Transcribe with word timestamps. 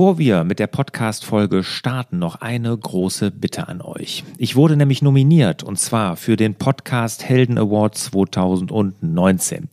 Bevor 0.00 0.16
wir 0.16 0.44
mit 0.44 0.58
der 0.58 0.66
Podcast-Folge 0.66 1.62
starten, 1.62 2.18
noch 2.18 2.36
eine 2.36 2.74
große 2.74 3.30
Bitte 3.30 3.68
an 3.68 3.82
euch. 3.82 4.24
Ich 4.38 4.56
wurde 4.56 4.74
nämlich 4.74 5.02
nominiert 5.02 5.62
und 5.62 5.78
zwar 5.78 6.16
für 6.16 6.36
den 6.36 6.54
Podcast 6.54 7.22
Helden 7.22 7.58
Award 7.58 7.98
2019. 7.98 9.68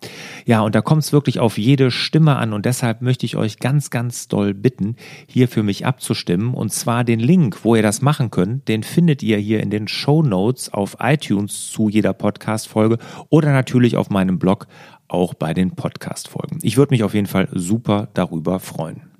Ja, 0.45 0.59
und 0.63 0.75
da 0.75 0.81
kommt 0.81 1.03
es 1.03 1.13
wirklich 1.13 1.39
auf 1.39 1.57
jede 1.57 1.91
Stimme 1.91 2.35
an 2.35 2.51
und 2.51 2.65
deshalb 2.65 3.01
möchte 3.01 3.25
ich 3.25 3.37
euch 3.37 3.59
ganz, 3.59 3.89
ganz 3.89 4.27
doll 4.27 4.53
bitten, 4.53 4.97
hier 5.27 5.47
für 5.47 5.63
mich 5.63 5.85
abzustimmen. 5.85 6.53
Und 6.53 6.73
zwar 6.73 7.05
den 7.05 7.21
Link, 7.21 7.63
wo 7.63 7.77
ihr 7.77 7.81
das 7.81 8.01
machen 8.01 8.29
könnt, 8.29 8.67
den 8.67 8.83
findet 8.83 9.23
ihr 9.23 9.37
hier 9.37 9.63
in 9.63 9.69
den 9.69 9.87
Show 9.87 10.23
Notes 10.23 10.73
auf 10.73 10.97
iTunes 10.99 11.71
zu 11.71 11.87
jeder 11.87 12.11
Podcast-Folge 12.11 12.97
oder 13.29 13.53
natürlich 13.53 13.95
auf 13.95 14.09
meinem 14.09 14.39
Blog 14.39 14.67
auch 15.07 15.35
bei 15.35 15.53
den 15.53 15.71
Podcast-Folgen. 15.71 16.59
Ich 16.63 16.75
würde 16.75 16.93
mich 16.93 17.05
auf 17.05 17.13
jeden 17.13 17.27
Fall 17.27 17.47
super 17.53 18.09
darüber 18.13 18.59
freuen. 18.59 19.16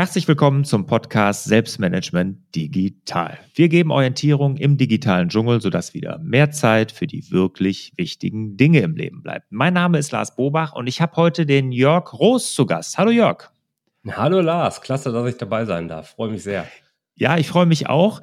Herzlich 0.00 0.26
willkommen 0.26 0.64
zum 0.64 0.86
Podcast 0.86 1.44
Selbstmanagement 1.44 2.56
Digital. 2.56 3.38
Wir 3.54 3.68
geben 3.68 3.90
Orientierung 3.90 4.56
im 4.56 4.78
digitalen 4.78 5.28
Dschungel, 5.28 5.60
sodass 5.60 5.92
wieder 5.92 6.18
mehr 6.20 6.50
Zeit 6.52 6.90
für 6.90 7.06
die 7.06 7.30
wirklich 7.30 7.92
wichtigen 7.98 8.56
Dinge 8.56 8.80
im 8.80 8.96
Leben 8.96 9.22
bleibt. 9.22 9.48
Mein 9.50 9.74
Name 9.74 9.98
ist 9.98 10.10
Lars 10.10 10.34
Bobach 10.34 10.72
und 10.72 10.86
ich 10.86 11.02
habe 11.02 11.16
heute 11.16 11.44
den 11.44 11.70
Jörg 11.70 12.14
Roos 12.14 12.54
zu 12.54 12.64
Gast. 12.64 12.96
Hallo 12.96 13.10
Jörg. 13.10 13.50
Hallo 14.10 14.40
Lars, 14.40 14.80
klasse, 14.80 15.12
dass 15.12 15.28
ich 15.28 15.36
dabei 15.36 15.66
sein 15.66 15.86
darf. 15.86 16.14
Freue 16.14 16.30
mich 16.30 16.44
sehr. 16.44 16.66
Ja, 17.20 17.36
ich 17.36 17.48
freue 17.48 17.66
mich 17.66 17.86
auch. 17.86 18.22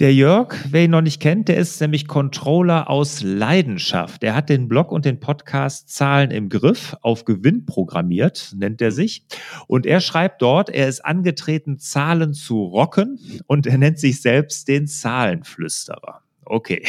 Der 0.00 0.12
Jörg, 0.12 0.56
wer 0.68 0.82
ihn 0.82 0.90
noch 0.90 1.00
nicht 1.00 1.22
kennt, 1.22 1.46
der 1.46 1.58
ist 1.58 1.80
nämlich 1.80 2.08
Controller 2.08 2.90
aus 2.90 3.22
Leidenschaft. 3.22 4.24
Er 4.24 4.34
hat 4.34 4.48
den 4.48 4.66
Blog 4.66 4.90
und 4.90 5.04
den 5.04 5.20
Podcast 5.20 5.90
Zahlen 5.90 6.32
im 6.32 6.48
Griff 6.48 6.96
auf 7.02 7.24
Gewinn 7.24 7.66
programmiert, 7.66 8.52
nennt 8.56 8.82
er 8.82 8.90
sich. 8.90 9.24
Und 9.68 9.86
er 9.86 10.00
schreibt 10.00 10.42
dort, 10.42 10.70
er 10.70 10.88
ist 10.88 11.04
angetreten, 11.04 11.78
Zahlen 11.78 12.34
zu 12.34 12.64
rocken 12.64 13.20
und 13.46 13.68
er 13.68 13.78
nennt 13.78 14.00
sich 14.00 14.20
selbst 14.20 14.66
den 14.66 14.88
Zahlenflüsterer. 14.88 16.22
Okay. 16.44 16.84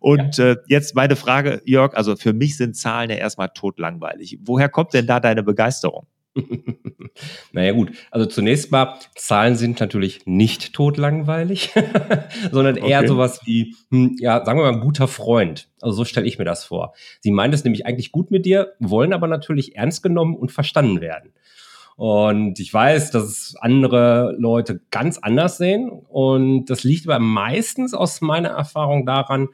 Und 0.00 0.38
ja. 0.38 0.50
äh, 0.50 0.56
jetzt 0.66 0.96
meine 0.96 1.14
Frage, 1.14 1.62
Jörg, 1.64 1.94
also 1.94 2.16
für 2.16 2.32
mich 2.32 2.56
sind 2.56 2.74
Zahlen 2.74 3.10
ja 3.10 3.16
erstmal 3.16 3.50
totlangweilig. 3.50 4.40
Woher 4.42 4.68
kommt 4.68 4.94
denn 4.94 5.06
da 5.06 5.20
deine 5.20 5.44
Begeisterung? 5.44 6.08
naja 7.52 7.72
gut, 7.72 7.92
also 8.10 8.26
zunächst 8.26 8.70
mal, 8.70 8.98
Zahlen 9.14 9.56
sind 9.56 9.80
natürlich 9.80 10.26
nicht 10.26 10.72
totlangweilig, 10.72 11.72
sondern 12.52 12.76
eher 12.76 13.00
okay. 13.00 13.08
sowas 13.08 13.40
wie, 13.44 13.74
hm, 13.90 14.16
ja, 14.20 14.44
sagen 14.44 14.58
wir 14.58 14.64
mal, 14.64 14.74
ein 14.74 14.80
guter 14.80 15.08
Freund. 15.08 15.68
Also 15.80 15.98
so 15.98 16.04
stelle 16.04 16.26
ich 16.26 16.38
mir 16.38 16.44
das 16.44 16.64
vor. 16.64 16.94
Sie 17.20 17.30
meint 17.30 17.54
es 17.54 17.64
nämlich 17.64 17.86
eigentlich 17.86 18.12
gut 18.12 18.30
mit 18.30 18.46
dir, 18.46 18.74
wollen 18.78 19.12
aber 19.12 19.26
natürlich 19.26 19.76
ernst 19.76 20.02
genommen 20.02 20.36
und 20.36 20.52
verstanden 20.52 21.00
werden. 21.00 21.32
Und 21.96 22.60
ich 22.60 22.72
weiß, 22.72 23.10
dass 23.10 23.24
es 23.24 23.56
andere 23.60 24.36
Leute 24.38 24.80
ganz 24.92 25.18
anders 25.18 25.58
sehen. 25.58 25.90
Und 25.90 26.66
das 26.66 26.84
liegt 26.84 27.08
aber 27.08 27.18
meistens 27.18 27.92
aus 27.92 28.20
meiner 28.20 28.50
Erfahrung 28.50 29.04
daran, 29.04 29.48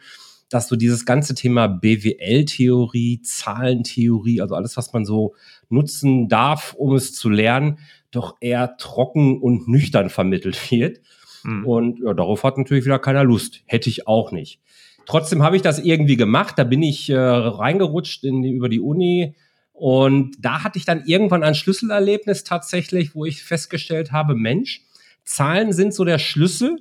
dass 0.55 0.69
so 0.69 0.77
dieses 0.77 1.05
ganze 1.05 1.35
Thema 1.35 1.67
BWL-Theorie, 1.67 3.23
Zahlentheorie, 3.23 4.41
also 4.41 4.55
alles, 4.55 4.77
was 4.77 4.93
man 4.93 5.05
so 5.05 5.35
nutzen 5.69 6.29
darf, 6.29 6.75
um 6.75 6.95
es 6.95 7.13
zu 7.13 7.29
lernen, 7.29 7.79
doch 8.13 8.37
eher 8.41 8.77
trocken 8.77 9.41
und 9.41 9.67
nüchtern 9.67 10.11
vermittelt 10.11 10.59
wird. 10.71 11.01
Mhm. 11.43 11.67
Und 11.67 12.01
ja, 12.01 12.15
darauf 12.15 12.45
hat 12.45 12.57
natürlich 12.57 12.85
wieder 12.85 13.01
keiner 13.01 13.25
Lust. 13.25 13.63
Hätte 13.67 13.91
ich 13.91 14.07
auch 14.07 14.31
nicht. 14.31 14.61
Trotzdem 15.07 15.43
habe 15.43 15.57
ich 15.57 15.63
das 15.63 15.81
irgendwie 15.81 16.17
gemacht. 16.17 16.55
Da 16.57 16.65
bin 16.65 16.83
ich 16.83 17.11
äh, 17.11 17.17
reingerutscht 17.17 18.25
in 18.25 18.45
über 18.45 18.69
die 18.69 18.81
Uni. 18.81 19.35
Und 19.73 20.37
da 20.39 20.63
hatte 20.63 20.79
ich 20.79 20.85
dann 20.85 21.05
irgendwann 21.05 21.43
ein 21.43 21.57
Schlüsselerlebnis 21.57 22.45
tatsächlich, 22.45 23.17
wo 23.17 23.25
ich 23.25 23.43
festgestellt 23.43 24.13
habe, 24.13 24.37
Mensch, 24.37 24.83
Zahlen 25.25 25.73
sind 25.73 25.93
so 25.93 26.05
der 26.05 26.19
Schlüssel 26.19 26.79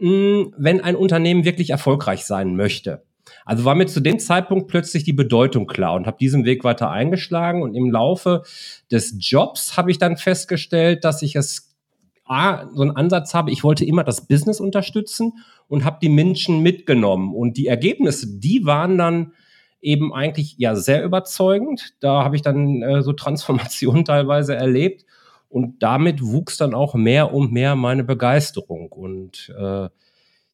wenn 0.00 0.80
ein 0.80 0.96
Unternehmen 0.96 1.44
wirklich 1.44 1.70
erfolgreich 1.70 2.24
sein 2.24 2.56
möchte. 2.56 3.02
Also 3.44 3.64
war 3.64 3.74
mir 3.74 3.86
zu 3.86 4.00
dem 4.00 4.18
Zeitpunkt 4.18 4.68
plötzlich 4.68 5.04
die 5.04 5.12
Bedeutung 5.12 5.66
klar 5.66 5.94
und 5.94 6.06
habe 6.06 6.16
diesen 6.18 6.44
Weg 6.44 6.64
weiter 6.64 6.90
eingeschlagen 6.90 7.62
und 7.62 7.74
im 7.74 7.90
Laufe 7.90 8.42
des 8.90 9.14
Jobs 9.18 9.76
habe 9.76 9.90
ich 9.90 9.98
dann 9.98 10.16
festgestellt, 10.16 11.04
dass 11.04 11.22
ich 11.22 11.36
es 11.36 11.76
A, 12.24 12.68
so 12.72 12.82
einen 12.82 12.96
Ansatz 12.96 13.34
habe, 13.34 13.50
ich 13.50 13.64
wollte 13.64 13.84
immer 13.84 14.04
das 14.04 14.28
Business 14.28 14.60
unterstützen 14.60 15.32
und 15.66 15.84
habe 15.84 15.98
die 16.00 16.08
Menschen 16.08 16.60
mitgenommen 16.60 17.34
und 17.34 17.56
die 17.56 17.66
Ergebnisse, 17.66 18.38
die 18.38 18.64
waren 18.64 18.96
dann 18.98 19.32
eben 19.80 20.14
eigentlich 20.14 20.54
ja 20.56 20.76
sehr 20.76 21.02
überzeugend. 21.02 21.94
Da 22.00 22.22
habe 22.22 22.36
ich 22.36 22.42
dann 22.42 22.82
äh, 22.82 23.02
so 23.02 23.12
Transformationen 23.12 24.04
teilweise 24.04 24.54
erlebt 24.54 25.04
und 25.50 25.82
damit 25.82 26.22
wuchs 26.22 26.56
dann 26.56 26.74
auch 26.74 26.94
mehr 26.94 27.34
und 27.34 27.52
mehr 27.52 27.74
meine 27.74 28.04
Begeisterung. 28.04 28.90
Und 28.90 29.52
äh, 29.58 29.88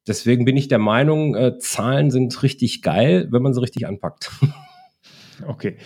deswegen 0.09 0.45
bin 0.45 0.57
ich 0.57 0.69
der 0.69 0.79
Meinung, 0.79 1.37
äh, 1.37 1.59
Zahlen 1.59 2.11
sind 2.11 2.43
richtig 2.43 2.83
geil, 2.83 3.29
wenn 3.31 3.43
man 3.43 3.55
sie 3.55 3.61
richtig 3.61 3.87
anpackt. 3.87 4.33
Okay, 5.47 5.77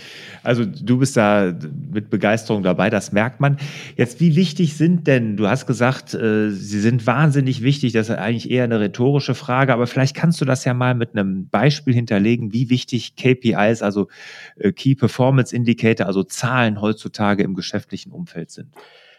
also 0.42 0.64
du 0.64 0.98
bist 0.98 1.16
da 1.16 1.52
mit 1.92 2.10
Begeisterung 2.10 2.62
dabei, 2.62 2.90
das 2.90 3.12
merkt 3.12 3.40
man. 3.40 3.56
Jetzt, 3.96 4.20
wie 4.20 4.36
wichtig 4.36 4.76
sind 4.76 5.06
denn, 5.06 5.36
du 5.36 5.48
hast 5.48 5.66
gesagt, 5.66 6.14
äh, 6.14 6.50
sie 6.50 6.80
sind 6.80 7.06
wahnsinnig 7.06 7.62
wichtig, 7.62 7.92
das 7.92 8.08
ist 8.08 8.16
eigentlich 8.16 8.50
eher 8.50 8.64
eine 8.64 8.80
rhetorische 8.80 9.34
Frage, 9.34 9.72
aber 9.72 9.86
vielleicht 9.86 10.14
kannst 10.14 10.40
du 10.40 10.44
das 10.44 10.64
ja 10.64 10.74
mal 10.74 10.94
mit 10.94 11.16
einem 11.16 11.48
Beispiel 11.48 11.94
hinterlegen, 11.94 12.52
wie 12.52 12.70
wichtig 12.70 13.16
KPIs, 13.16 13.82
also 13.82 14.08
äh, 14.56 14.72
Key 14.72 14.94
Performance 14.94 15.54
Indicator, 15.54 16.06
also 16.06 16.22
Zahlen 16.22 16.80
heutzutage 16.80 17.42
im 17.42 17.54
geschäftlichen 17.54 18.12
Umfeld 18.12 18.50
sind. 18.50 18.74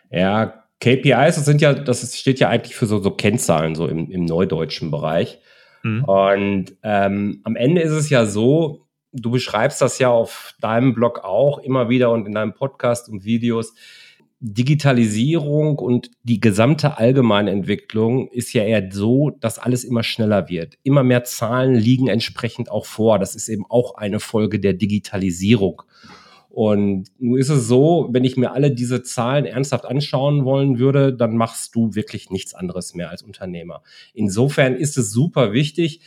Ja, 0.09 0.65
KPIs, 0.79 1.35
das 1.35 1.45
sind 1.45 1.61
ja, 1.61 1.73
das 1.73 2.17
steht 2.17 2.39
ja 2.39 2.49
eigentlich 2.49 2.75
für 2.75 2.85
so, 2.85 2.99
so 2.99 3.11
Kennzahlen, 3.11 3.75
so 3.75 3.87
im, 3.87 4.09
im 4.09 4.25
neudeutschen 4.25 4.91
Bereich. 4.91 5.39
Mhm. 5.83 6.03
Und 6.05 6.65
ähm, 6.83 7.41
am 7.43 7.55
Ende 7.55 7.81
ist 7.81 7.91
es 7.91 8.09
ja 8.09 8.25
so, 8.25 8.87
du 9.13 9.31
beschreibst 9.31 9.81
das 9.81 9.99
ja 9.99 10.09
auf 10.09 10.55
deinem 10.61 10.94
Blog 10.94 11.23
auch 11.23 11.59
immer 11.59 11.89
wieder 11.89 12.11
und 12.11 12.25
in 12.25 12.33
deinem 12.33 12.53
Podcast 12.53 13.09
und 13.09 13.25
Videos. 13.25 13.73
Digitalisierung 14.44 15.77
und 15.77 16.09
die 16.23 16.39
gesamte 16.39 16.97
allgemeine 16.97 17.51
Entwicklung 17.51 18.27
ist 18.29 18.53
ja 18.53 18.63
eher 18.63 18.91
so, 18.91 19.29
dass 19.29 19.59
alles 19.59 19.83
immer 19.83 20.01
schneller 20.01 20.49
wird. 20.49 20.79
Immer 20.81 21.03
mehr 21.03 21.23
Zahlen 21.23 21.75
liegen 21.75 22.07
entsprechend 22.07 22.72
auch 22.72 22.88
vor. 22.88 23.19
Das 23.19 23.35
ist 23.35 23.49
eben 23.49 23.66
auch 23.69 23.95
eine 23.95 24.19
Folge 24.19 24.59
der 24.59 24.73
Digitalisierung. 24.73 25.83
Und 26.49 27.09
nun 27.19 27.38
ist 27.38 27.49
es 27.49 27.67
so, 27.67 28.09
wenn 28.11 28.23
ich 28.23 28.35
mir 28.35 28.51
alle 28.51 28.72
diese 28.72 29.03
Zahlen 29.03 29.45
ernsthaft 29.45 29.85
anschauen 29.85 30.43
wollen 30.43 30.79
würde, 30.79 31.13
dann 31.13 31.38
machst 31.38 31.75
du 31.75 31.93
wirklich 31.93 32.31
nichts 32.31 32.55
anderes 32.55 32.95
mehr 32.95 33.11
als 33.11 33.22
Unternehmer. 33.22 33.83
Insofern 34.13 34.75
ist 34.75 34.97
es 34.97 35.11
super 35.11 35.53
wichtig, 35.53 36.01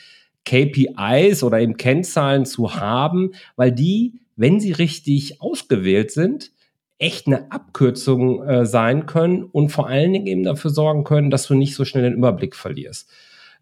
KPIs 0.44 1.42
oder 1.42 1.60
eben 1.60 1.76
Kennzahlen 1.76 2.46
zu 2.46 2.74
haben, 2.74 3.32
weil 3.56 3.72
die, 3.72 4.20
wenn 4.36 4.60
sie 4.60 4.72
richtig 4.72 5.40
ausgewählt 5.40 6.10
sind, 6.10 6.52
echt 6.98 7.26
eine 7.26 7.50
Abkürzung 7.50 8.42
äh, 8.44 8.66
sein 8.66 9.06
können 9.06 9.42
und 9.42 9.70
vor 9.70 9.88
allen 9.88 10.12
Dingen 10.12 10.26
eben 10.26 10.42
dafür 10.44 10.70
sorgen 10.70 11.04
können, 11.04 11.30
dass 11.30 11.46
du 11.46 11.54
nicht 11.54 11.74
so 11.74 11.84
schnell 11.84 12.04
den 12.04 12.14
Überblick 12.14 12.54
verlierst. 12.54 13.10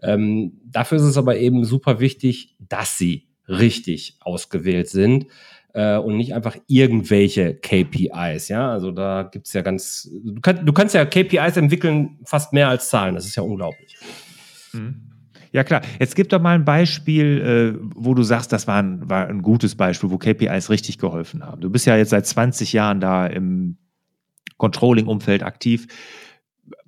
Ähm, 0.03 0.60
dafür 0.65 0.98
ist 0.98 1.04
es 1.04 1.16
aber 1.16 1.37
eben 1.38 1.65
super 1.65 2.00
wichtig, 2.00 2.56
dass 2.59 2.98
sie 2.98 3.28
richtig 3.48 4.16
ausgewählt 4.21 4.88
sind 4.88 5.26
äh, 5.75 5.97
und 5.97 6.16
nicht 6.16 6.34
einfach 6.34 6.56
irgendwelche 6.66 7.54
KPIs. 7.54 8.48
Ja, 8.48 8.71
also 8.71 8.91
da 8.91 9.22
gibt 9.22 9.47
es 9.47 9.53
ja 9.53 9.62
ganz, 9.62 10.10
du, 10.12 10.41
kann, 10.41 10.66
du, 10.66 10.72
kannst 10.72 10.94
ja 10.94 11.04
KPIs 11.04 11.56
entwickeln 11.56 12.19
fast 12.25 12.53
mehr 12.53 12.69
als 12.69 12.88
Zahlen. 12.88 13.15
Das 13.15 13.26
ist 13.26 13.37
ja 13.37 13.42
unglaublich. 13.42 13.97
Mhm. 14.72 15.11
Ja 15.53 15.65
klar, 15.65 15.83
jetzt 16.01 16.16
gib 16.16 16.31
doch 16.31 16.41
mal 16.41 16.54
ein 16.54 16.65
Beispiel, 16.65 17.77
äh, 17.77 17.89
wo 17.95 18.15
du 18.15 18.22
sagst, 18.22 18.53
das 18.53 18.66
war 18.66 18.83
ein, 18.83 19.09
war 19.09 19.28
ein 19.28 19.43
gutes 19.43 19.75
Beispiel, 19.75 20.10
wo 20.10 20.16
KPIs 20.16 20.71
richtig 20.71 20.97
geholfen 20.99 21.45
haben. 21.45 21.60
Du 21.60 21.69
bist 21.69 21.87
ja 21.87 21.97
jetzt 21.97 22.10
seit 22.10 22.27
20 22.27 22.72
Jahren 22.72 23.01
da 23.01 23.27
im 23.27 23.77
Controlling-Umfeld 24.57 25.43
aktiv. 25.43 25.87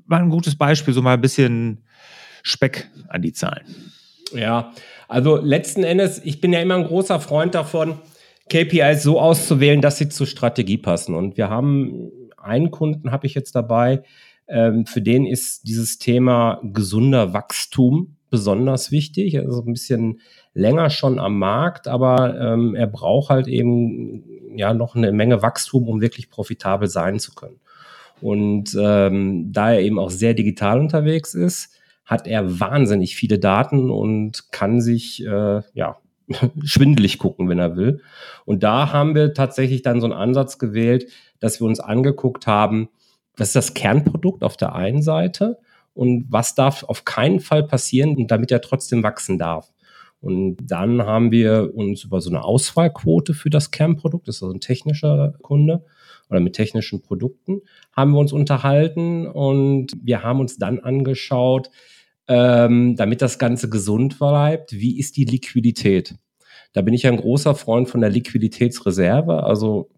War 0.07 0.19
ein 0.19 0.31
gutes 0.31 0.57
Beispiel, 0.57 0.95
so 0.95 1.03
mal 1.03 1.15
ein 1.15 1.21
bisschen 1.21 1.85
Speck 2.43 2.89
an 3.09 3.21
die 3.21 3.33
Zahlen. 3.33 3.67
Ja, 4.33 4.73
also 5.09 5.37
letzten 5.37 5.85
Endes, 5.85 6.23
ich 6.25 6.41
bin 6.41 6.53
ja 6.53 6.61
immer 6.61 6.77
ein 6.77 6.87
großer 6.87 7.21
Freund 7.21 7.55
davon, 7.55 7.99
KPIs 8.49 9.03
so 9.03 9.21
auszuwählen, 9.21 9.83
dass 9.83 9.99
sie 9.99 10.09
zur 10.09 10.27
Strategie 10.27 10.79
passen. 10.79 11.15
Und 11.15 11.37
wir 11.37 11.51
haben 11.51 12.11
einen 12.39 12.71
Kunden, 12.71 13.11
habe 13.11 13.27
ich 13.27 13.35
jetzt 13.35 13.55
dabei, 13.55 14.03
ähm, 14.49 14.87
für 14.87 15.01
den 15.01 15.27
ist 15.27 15.67
dieses 15.67 15.99
Thema 15.99 16.61
gesunder 16.63 17.33
Wachstum 17.33 18.17
besonders 18.35 18.91
wichtig. 18.91 19.39
Also 19.39 19.63
ein 19.63 19.73
bisschen 19.73 20.21
länger 20.55 20.91
schon 20.91 21.21
am 21.21 21.39
Markt, 21.39 21.87
aber 21.87 22.37
ähm, 22.41 22.75
er 22.75 22.89
braucht 22.89 23.31
halt 23.31 23.47
eben 23.47 24.25
ja 24.57 24.75
noch 24.75 24.97
eine 24.97 25.13
Menge 25.13 25.41
Wachstum, 25.41 25.89
um 25.89 26.01
wirklich 26.01 26.31
profitabel 26.31 26.89
sein 26.89 27.21
zu 27.21 27.33
können. 27.35 27.61
Und 28.21 28.77
ähm, 28.77 29.53
da 29.53 29.73
er 29.73 29.83
eben 29.83 30.01
auch 30.01 30.11
sehr 30.11 30.35
digital 30.35 30.81
unterwegs 30.81 31.35
ist, 31.35 31.77
hat 32.05 32.27
er 32.27 32.59
wahnsinnig 32.59 33.15
viele 33.15 33.39
Daten 33.39 33.91
und 33.91 34.51
kann 34.51 34.81
sich 34.81 35.25
äh, 35.25 35.63
ja 35.75 35.97
schwindelig 36.65 37.19
gucken, 37.19 37.49
wenn 37.49 37.61
er 37.61 37.77
will. 37.77 38.01
Und 38.45 38.65
da 38.65 38.93
haben 38.93 39.15
wir 39.15 39.33
tatsächlich 39.33 39.83
dann 39.83 40.01
so 40.01 40.07
einen 40.07 40.15
Ansatz 40.15 40.59
gewählt, 40.59 41.07
dass 41.39 41.61
wir 41.61 41.69
uns 41.69 41.79
angeguckt 41.79 42.49
haben, 42.49 42.89
was 43.37 43.49
ist 43.49 43.57
das 43.57 43.75
Kernprodukt 43.75 44.43
auf 44.43 44.57
der 44.57 44.75
einen 44.75 45.03
Seite 45.03 45.59
und 45.95 46.27
was 46.29 46.55
darf 46.55 46.83
auf 46.85 47.05
keinen 47.05 47.41
Fall 47.41 47.63
passieren, 47.63 48.27
damit 48.27 48.51
er 48.51 48.61
trotzdem 48.61 49.03
wachsen 49.03 49.39
darf. 49.39 49.73
Und 50.21 50.57
dann 50.57 51.03
haben 51.03 51.31
wir 51.31 51.73
uns 51.75 52.05
über 52.05 52.21
so 52.21 52.31
eine 52.31 52.45
Auswahlquote 52.45 53.35
für 53.35 53.51
das 53.51 53.71
Kernprodukt, 53.71 54.27
das 54.27 54.37
ist 54.37 54.43
also 54.43 54.55
ein 54.55 54.61
technischer 54.61 55.35
Kunde 55.43 55.85
oder 56.31 56.41
mit 56.41 56.55
technischen 56.55 57.03
Produkten, 57.03 57.61
haben 57.93 58.13
wir 58.13 58.21
uns 58.21 58.33
unterhalten 58.33 59.27
und 59.27 59.93
wir 60.03 60.23
haben 60.23 60.41
uns 60.41 60.57
dann 60.57 60.79
angeschaut, 60.81 61.71
ähm, 62.27 62.97
damit 62.97 63.21
das 63.21 63.39
Ganze 63.39 63.69
gesund 63.69 64.19
bleibt, 64.19 64.73
wie 64.73 64.99
ist 64.99 65.17
die 65.19 65.27
Liquidität? 65.27 66.15
Da 66.73 66.83
bin 66.83 66.95
ich 66.95 67.07
ein 67.07 67.19
großer 67.19 67.55
Freund 67.55 67.89
von 67.89 68.01
der 68.01 68.11
Liquiditätsreserve. 68.11 69.45
Also 69.45 69.91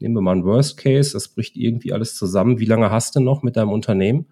nehmen 0.00 0.14
wir 0.14 0.20
mal 0.20 0.36
ein 0.36 0.44
Worst 0.44 0.76
Case, 0.78 1.12
das 1.12 1.28
bricht 1.28 1.56
irgendwie 1.56 1.92
alles 1.92 2.16
zusammen. 2.16 2.58
Wie 2.58 2.64
lange 2.64 2.90
hast 2.90 3.16
du 3.16 3.20
noch 3.20 3.42
mit 3.42 3.56
deinem 3.56 3.70
Unternehmen, 3.70 4.26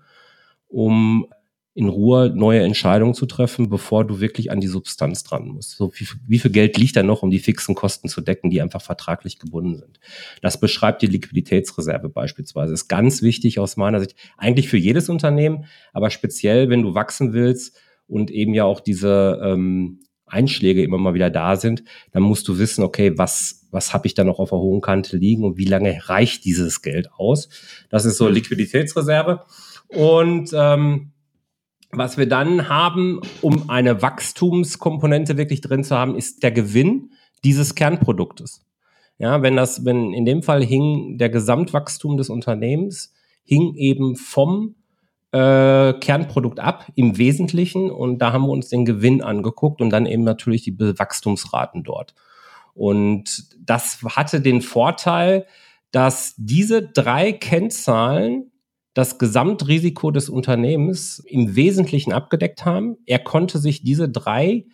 um 0.73 1.27
in 1.75 1.89
Ruhe 1.89 2.31
neue 2.35 2.61
Entscheidungen 2.61 3.15
zu 3.15 3.25
treffen, 3.25 3.71
bevor 3.71 4.05
du 4.05 4.21
wirklich 4.21 4.51
an 4.51 4.61
die 4.61 4.69
Substanz 4.69 5.25
dran 5.25 5.49
musst. 5.49 5.77
So 5.77 5.91
wie, 5.95 6.07
wie 6.27 6.39
viel 6.39 6.51
Geld 6.51 6.77
liegt 6.77 6.97
da 6.97 7.03
noch, 7.03 7.23
um 7.23 7.31
die 7.31 7.39
fixen 7.39 7.75
Kosten 7.75 8.09
zu 8.09 8.21
decken, 8.21 8.51
die 8.51 8.61
einfach 8.61 8.83
vertraglich 8.83 9.39
gebunden 9.39 9.77
sind? 9.77 9.99
Das 10.43 10.61
beschreibt 10.61 11.01
die 11.01 11.07
Liquiditätsreserve 11.07 12.11
beispielsweise. 12.11 12.75
Ist 12.75 12.89
ganz 12.89 13.23
wichtig 13.23 13.59
aus 13.59 13.79
meiner 13.79 14.01
Sicht, 14.01 14.17
eigentlich 14.37 14.69
für 14.69 14.77
jedes 14.77 15.09
Unternehmen, 15.09 15.65
aber 15.95 16.11
speziell, 16.11 16.69
wenn 16.69 16.83
du 16.83 16.95
wachsen 16.95 17.33
willst 17.33 17.75
und 18.07 18.31
eben 18.31 18.53
ja 18.53 18.65
auch 18.65 18.81
diese 18.81 19.41
ähm, 19.43 20.01
Einschläge 20.27 20.83
immer 20.83 20.99
mal 20.99 21.15
wieder 21.15 21.31
da 21.31 21.57
sind, 21.57 21.85
dann 22.11 22.23
musst 22.23 22.49
du 22.49 22.59
wissen, 22.59 22.85
okay, 22.85 23.17
was, 23.17 23.67
was 23.71 23.95
habe 23.95 24.07
ich 24.07 24.13
da 24.13 24.25
noch 24.25 24.41
auf 24.41 24.51
der 24.51 24.59
hohen 24.59 24.83
Kante 24.83 25.17
liegen 25.17 25.45
und 25.45 25.57
wie 25.57 25.65
lange 25.65 25.99
reicht 26.05 26.45
dieses 26.45 26.83
Geld 26.83 27.11
aus? 27.17 27.49
Das 27.89 28.05
ist 28.05 28.19
so 28.19 28.29
Liquiditätsreserve. 28.29 29.41
Und 29.95 30.51
ähm, 30.55 31.13
was 31.91 32.17
wir 32.17 32.27
dann 32.27 32.69
haben, 32.69 33.21
um 33.43 33.69
eine 33.69 34.01
Wachstumskomponente 34.01 35.37
wirklich 35.37 35.61
drin 35.61 35.85
zu 35.85 35.97
haben, 35.97 36.17
ist 36.17 36.43
der 36.43 36.53
Gewinn 36.53 37.11
dieses 37.45 37.75
Kernproduktes. 37.75 38.65
Ja, 39.19 39.43
wenn 39.43 39.57
das, 39.57 39.85
wenn 39.85 40.13
in 40.13 40.25
dem 40.25 40.43
Fall 40.43 40.65
hing 40.65 41.19
der 41.19 41.29
Gesamtwachstum 41.29 42.17
des 42.17 42.31
Unternehmens, 42.31 43.13
hing 43.45 43.75
eben 43.75 44.17
vom 44.17 44.77
äh, 45.33 45.93
Kernprodukt 45.95 46.61
ab 46.61 46.91
im 46.95 47.19
Wesentlichen 47.19 47.91
und 47.91 48.19
da 48.19 48.33
haben 48.33 48.47
wir 48.47 48.53
uns 48.53 48.69
den 48.69 48.85
Gewinn 48.85 49.23
angeguckt 49.23 49.81
und 49.81 49.91
dann 49.91 50.07
eben 50.07 50.25
natürlich 50.25 50.63
die 50.63 50.79
Wachstumsraten 50.79 51.85
dort. 51.85 52.15
Und 52.75 53.45
das 53.61 54.03
hatte 54.03 54.41
den 54.41 54.63
Vorteil, 54.63 55.47
dass 55.91 56.35
diese 56.39 56.83
drei 56.83 57.33
Kennzahlen 57.33 58.52
das 58.95 59.19
Gesamtrisiko 59.19 60.11
des 60.11 60.29
Unternehmens 60.29 61.19
im 61.27 61.57
Wesentlichen 61.57 62.13
abgedeckt 62.13 62.65
haben. 62.65 62.97
Er 63.07 63.19
konnte 63.19 63.59
sich 63.59 63.83
diese 63.83 64.09
drei 64.09 64.67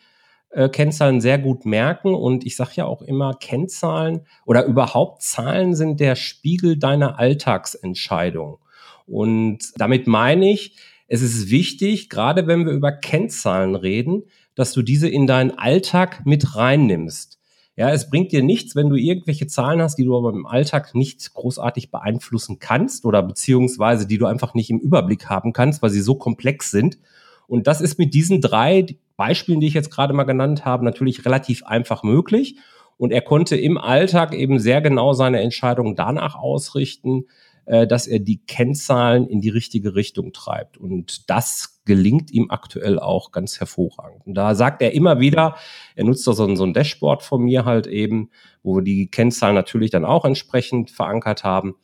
äh, 0.51 0.69
Kennzahlen 0.69 1.21
sehr 1.21 1.39
gut 1.39 1.65
merken 1.65 2.15
und 2.15 2.45
ich 2.45 2.57
sage 2.57 2.73
ja 2.75 2.87
auch 2.87 3.03
immer, 3.03 3.35
Kennzahlen 3.35 4.27
oder 4.45 4.65
überhaupt 4.65 5.23
Zahlen 5.23 5.75
sind 5.75 6.01
der 6.01 6.17
Spiegel 6.17 6.79
deiner 6.79 7.19
Alltagsentscheidung. 7.19 8.59
Und 9.07 9.59
damit 9.77 10.07
meine 10.07 10.51
ich, 10.51 10.77
es 11.07 11.23
ist 11.23 11.51
wichtig, 11.51 12.11
gerade 12.11 12.47
wenn 12.47 12.67
wir 12.67 12.73
über 12.73 12.93
Kennzahlen 12.93 13.75
reden, 13.75 14.25
dass 14.55 14.73
du 14.73 14.83
diese 14.83 15.09
in 15.09 15.27
deinen 15.27 15.53
Alltag 15.53 16.27
mit 16.27 16.57
reinnimmst. 16.57 17.38
Ja, 17.79 17.91
es 17.91 18.11
bringt 18.11 18.33
dir 18.33 18.43
nichts, 18.43 18.75
wenn 18.75 18.89
du 18.89 18.97
irgendwelche 18.97 19.47
Zahlen 19.47 19.81
hast, 19.81 19.99
die 19.99 20.05
du 20.05 20.17
aber 20.17 20.31
im 20.31 20.47
Alltag 20.47 20.97
nicht 20.97 21.33
großartig 21.33 21.93
beeinflussen 21.93 22.59
kannst 22.59 23.05
oder 23.05 23.23
beziehungsweise 23.23 24.05
die 24.05 24.19
du 24.19 24.27
einfach 24.27 24.55
nicht 24.55 24.69
im 24.71 24.81
Überblick 24.81 25.27
haben 25.27 25.53
kannst, 25.53 25.81
weil 25.81 25.91
sie 25.91 26.01
so 26.01 26.17
komplex 26.17 26.73
sind. 26.73 26.99
Und 27.47 27.69
das 27.69 27.81
ist 27.81 27.97
mit 27.97 28.15
diesen 28.15 28.41
drei 28.41 28.97
Beispielen, 29.17 29.61
die 29.61 29.69
ich 29.69 29.75
jetzt 29.75 29.93
gerade 29.93 30.13
mal 30.13 30.25
genannt 30.25 30.65
habe, 30.65 30.85
natürlich 30.85 31.25
relativ 31.25 31.67
einfach 31.67 32.03
möglich. 32.03 32.57
Und 32.97 33.13
er 33.13 33.21
konnte 33.21 33.55
im 33.57 33.79
Alltag 33.79 34.35
eben 34.35 34.59
sehr 34.59 34.81
genau 34.81 35.13
seine 35.13 35.41
Entscheidungen 35.41 35.95
danach 35.95 36.35
ausrichten, 36.35 37.27
dass 37.69 38.07
er 38.07 38.19
die 38.19 38.39
Kennzahlen 38.39 39.29
in 39.29 39.41
die 39.41 39.51
richtige 39.51 39.95
Richtung 39.95 40.33
treibt. 40.33 40.79
Und 40.79 41.29
das 41.29 41.83
gelingt 41.85 42.31
ihm 42.31 42.51
aktuell 42.51 42.99
auch 42.99 43.31
ganz 43.31 43.61
hervorragend. 43.61 44.27
Und 44.27 44.35
da 44.35 44.55
sagt 44.55 44.81
er 44.83 44.95
immer 44.95 45.21
wieder, 45.21 45.57
er 45.95 46.05
nutzt 46.05 46.27
da 46.27 46.33
so 46.33 46.47
ein, 46.47 46.57
so 46.57 46.65
ein 46.65 46.73
Dashboard 46.73 47.23
von 47.23 47.43
mir 47.43 47.65
halt 47.65 47.87
eben, 47.87 48.31
wo 48.63 48.77
wir 48.77 48.83
die 48.83 49.11
Kennzahlen 49.11 49.55
natürlich 49.55 49.91
dann 49.91 50.05
auch 50.05 50.25
entsprechend 50.25 50.91
verankert 50.91 51.45
haben. 51.45 51.75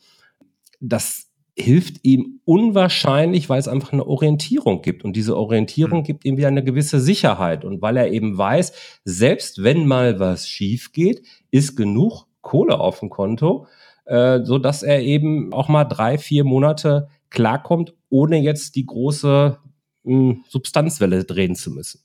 Das 0.81 1.31
hilft 1.57 2.05
ihm 2.05 2.41
unwahrscheinlich, 2.45 3.49
weil 3.49 3.61
es 3.61 3.69
einfach 3.69 3.93
eine 3.93 4.07
Orientierung 4.07 4.83
gibt. 4.83 5.05
Und 5.05 5.15
diese 5.15 5.37
Orientierung 5.37 6.01
mhm. 6.01 6.05
gibt 6.05 6.25
ihm 6.25 6.37
wieder 6.37 6.49
eine 6.49 6.65
gewisse 6.65 7.01
Sicherheit. 7.01 7.65
Und 7.65 7.81
weil 7.81 7.97
er 7.97 8.11
eben 8.11 8.37
weiß, 8.37 8.73
selbst 9.05 9.63
wenn 9.63 9.87
mal 9.87 10.19
was 10.19 10.49
schief 10.49 10.93
geht, 10.93 11.23
ist 11.51 11.77
genug 11.77 12.27
Kohle 12.41 12.81
auf 12.81 13.01
dem 13.01 13.11
Konto, 13.11 13.67
äh, 14.05 14.41
so 14.43 14.59
dass 14.59 14.83
er 14.83 15.03
eben 15.03 15.53
auch 15.53 15.69
mal 15.69 15.85
drei, 15.85 16.19
vier 16.19 16.45
Monate 16.45 17.09
klarkommt, 17.31 17.95
ohne 18.09 18.39
jetzt 18.39 18.77
die 18.77 18.87
große 18.87 19.59
mh, 20.05 20.13
hm, 20.13 20.45
Substanzwelle 20.49 21.25
drehen 21.25 21.55
zu 21.55 21.71
müssen. 21.71 22.01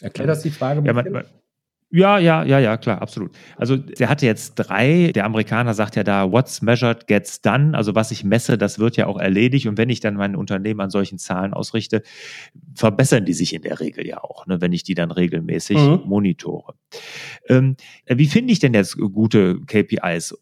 Erklärt 0.00 0.28
das 0.28 0.42
die 0.42 0.50
Frage? 0.50 0.82
Ja, 0.84 0.92
man, 0.92 1.10
man, 1.10 1.24
ja, 1.90 2.18
ja, 2.18 2.42
ja, 2.42 2.58
ja, 2.58 2.76
klar, 2.76 3.00
absolut. 3.00 3.30
Also 3.56 3.76
der 3.76 4.08
hatte 4.08 4.26
jetzt 4.26 4.54
drei. 4.56 5.12
Der 5.14 5.24
Amerikaner 5.24 5.72
sagt 5.72 5.94
ja 5.94 6.02
da, 6.02 6.30
what's 6.32 6.60
measured 6.60 7.06
gets 7.06 7.40
done. 7.40 7.76
Also 7.76 7.94
was 7.94 8.10
ich 8.10 8.24
messe, 8.24 8.58
das 8.58 8.80
wird 8.80 8.96
ja 8.96 9.06
auch 9.06 9.18
erledigt. 9.18 9.66
Und 9.66 9.78
wenn 9.78 9.88
ich 9.88 10.00
dann 10.00 10.14
mein 10.14 10.34
Unternehmen 10.34 10.80
an 10.80 10.90
solchen 10.90 11.18
Zahlen 11.18 11.54
ausrichte, 11.54 12.02
verbessern 12.74 13.24
die 13.24 13.34
sich 13.34 13.54
in 13.54 13.62
der 13.62 13.78
Regel 13.78 14.04
ja 14.04 14.22
auch, 14.22 14.46
ne, 14.46 14.60
wenn 14.60 14.72
ich 14.72 14.82
die 14.82 14.94
dann 14.94 15.12
regelmäßig 15.12 15.78
mhm. 15.78 16.02
monitore. 16.04 16.74
Ähm, 17.48 17.76
wie 18.06 18.26
finde 18.26 18.52
ich 18.52 18.58
denn 18.58 18.74
jetzt 18.74 18.98
gute 18.98 19.60
KPIs? 19.66 20.34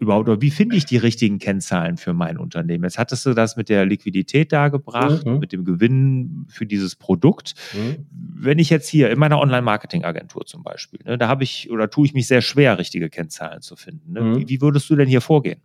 Überhaupt, 0.00 0.28
oder 0.28 0.40
wie 0.40 0.50
finde 0.50 0.76
ich 0.76 0.86
die 0.86 0.96
richtigen 0.96 1.38
Kennzahlen 1.38 1.96
für 1.98 2.14
mein 2.14 2.38
Unternehmen? 2.38 2.84
Jetzt 2.84 2.98
hattest 2.98 3.26
du 3.26 3.34
das 3.34 3.56
mit 3.56 3.68
der 3.68 3.84
Liquidität 3.84 4.50
dargebracht, 4.50 5.26
mhm. 5.26 5.38
mit 5.38 5.52
dem 5.52 5.64
Gewinn 5.64 6.46
für 6.48 6.66
dieses 6.66 6.96
Produkt. 6.96 7.54
Mhm. 7.74 8.06
Wenn 8.10 8.58
ich 8.58 8.70
jetzt 8.70 8.88
hier 8.88 9.10
in 9.10 9.18
meiner 9.18 9.38
Online-Marketing-Agentur 9.38 10.46
zum 10.46 10.62
Beispiel, 10.62 11.00
ne, 11.04 11.18
da 11.18 11.28
habe 11.28 11.44
ich 11.44 11.70
oder 11.70 11.90
tue 11.90 12.06
ich 12.06 12.14
mich 12.14 12.26
sehr 12.26 12.40
schwer, 12.40 12.78
richtige 12.78 13.10
Kennzahlen 13.10 13.60
zu 13.60 13.76
finden. 13.76 14.12
Ne? 14.12 14.20
Mhm. 14.22 14.36
Wie, 14.38 14.48
wie, 14.48 14.60
würdest 14.62 14.88
du 14.88 14.96
denn 14.96 15.08
hier 15.08 15.20
vorgehen? 15.20 15.60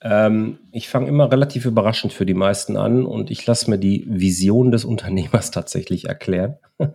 Ähm, 0.00 0.58
ich 0.70 0.88
fange 0.88 1.08
immer 1.08 1.30
relativ 1.30 1.66
überraschend 1.66 2.12
für 2.12 2.24
die 2.24 2.34
meisten 2.34 2.76
an 2.76 3.04
und 3.04 3.30
ich 3.30 3.44
lasse 3.46 3.68
mir 3.68 3.78
die 3.78 4.06
Vision 4.08 4.70
des 4.70 4.84
Unternehmers 4.84 5.50
tatsächlich 5.52 6.06
erklären. 6.06 6.56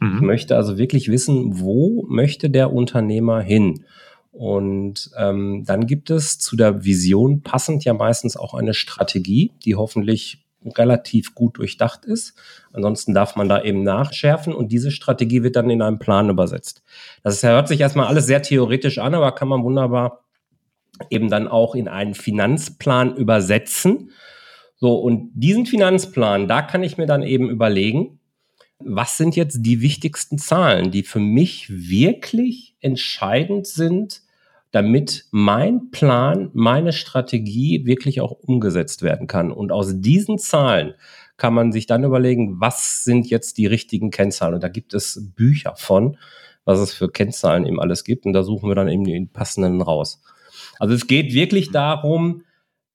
Mhm. 0.00 0.16
Ich 0.16 0.20
möchte 0.22 0.56
also 0.56 0.78
wirklich 0.78 1.10
wissen, 1.10 1.60
wo 1.60 2.04
möchte 2.08 2.50
der 2.50 2.72
Unternehmer 2.72 3.40
hin? 3.40 3.84
Und 4.38 5.10
ähm, 5.18 5.64
dann 5.66 5.88
gibt 5.88 6.10
es 6.10 6.38
zu 6.38 6.54
der 6.54 6.84
Vision 6.84 7.42
passend 7.42 7.84
ja 7.84 7.92
meistens 7.92 8.36
auch 8.36 8.54
eine 8.54 8.72
Strategie, 8.72 9.50
die 9.64 9.74
hoffentlich 9.74 10.46
relativ 10.64 11.34
gut 11.34 11.58
durchdacht 11.58 12.04
ist. 12.04 12.34
Ansonsten 12.72 13.14
darf 13.14 13.34
man 13.34 13.48
da 13.48 13.60
eben 13.60 13.82
nachschärfen 13.82 14.54
und 14.54 14.70
diese 14.70 14.92
Strategie 14.92 15.42
wird 15.42 15.56
dann 15.56 15.70
in 15.70 15.82
einen 15.82 15.98
Plan 15.98 16.30
übersetzt. 16.30 16.84
Das 17.24 17.42
hört 17.42 17.66
sich 17.66 17.80
erstmal 17.80 18.06
alles 18.06 18.26
sehr 18.26 18.40
theoretisch 18.40 18.98
an, 18.98 19.12
aber 19.12 19.32
kann 19.32 19.48
man 19.48 19.64
wunderbar 19.64 20.22
eben 21.10 21.30
dann 21.30 21.48
auch 21.48 21.74
in 21.74 21.88
einen 21.88 22.14
Finanzplan 22.14 23.16
übersetzen. 23.16 24.12
So, 24.76 24.94
und 25.00 25.32
diesen 25.34 25.66
Finanzplan, 25.66 26.46
da 26.46 26.62
kann 26.62 26.84
ich 26.84 26.96
mir 26.96 27.06
dann 27.06 27.24
eben 27.24 27.50
überlegen, 27.50 28.20
was 28.78 29.16
sind 29.16 29.34
jetzt 29.34 29.62
die 29.62 29.80
wichtigsten 29.80 30.38
Zahlen, 30.38 30.92
die 30.92 31.02
für 31.02 31.18
mich 31.18 31.68
wirklich 31.68 32.76
entscheidend 32.78 33.66
sind, 33.66 34.22
damit 34.70 35.24
mein 35.30 35.90
Plan, 35.90 36.50
meine 36.52 36.92
Strategie 36.92 37.86
wirklich 37.86 38.20
auch 38.20 38.32
umgesetzt 38.32 39.02
werden 39.02 39.26
kann. 39.26 39.50
Und 39.50 39.72
aus 39.72 40.00
diesen 40.00 40.38
Zahlen 40.38 40.94
kann 41.36 41.54
man 41.54 41.72
sich 41.72 41.86
dann 41.86 42.04
überlegen, 42.04 42.60
was 42.60 43.04
sind 43.04 43.30
jetzt 43.30 43.58
die 43.58 43.66
richtigen 43.66 44.10
Kennzahlen. 44.10 44.54
Und 44.54 44.62
da 44.62 44.68
gibt 44.68 44.92
es 44.92 45.32
Bücher 45.34 45.74
von, 45.76 46.18
was 46.64 46.80
es 46.80 46.92
für 46.92 47.08
Kennzahlen 47.08 47.64
eben 47.64 47.80
alles 47.80 48.04
gibt. 48.04 48.26
Und 48.26 48.34
da 48.34 48.42
suchen 48.42 48.68
wir 48.68 48.74
dann 48.74 48.88
eben 48.88 49.04
die 49.04 49.24
passenden 49.26 49.80
raus. 49.80 50.20
Also 50.78 50.94
es 50.94 51.06
geht 51.06 51.32
wirklich 51.32 51.70
darum, 51.70 52.42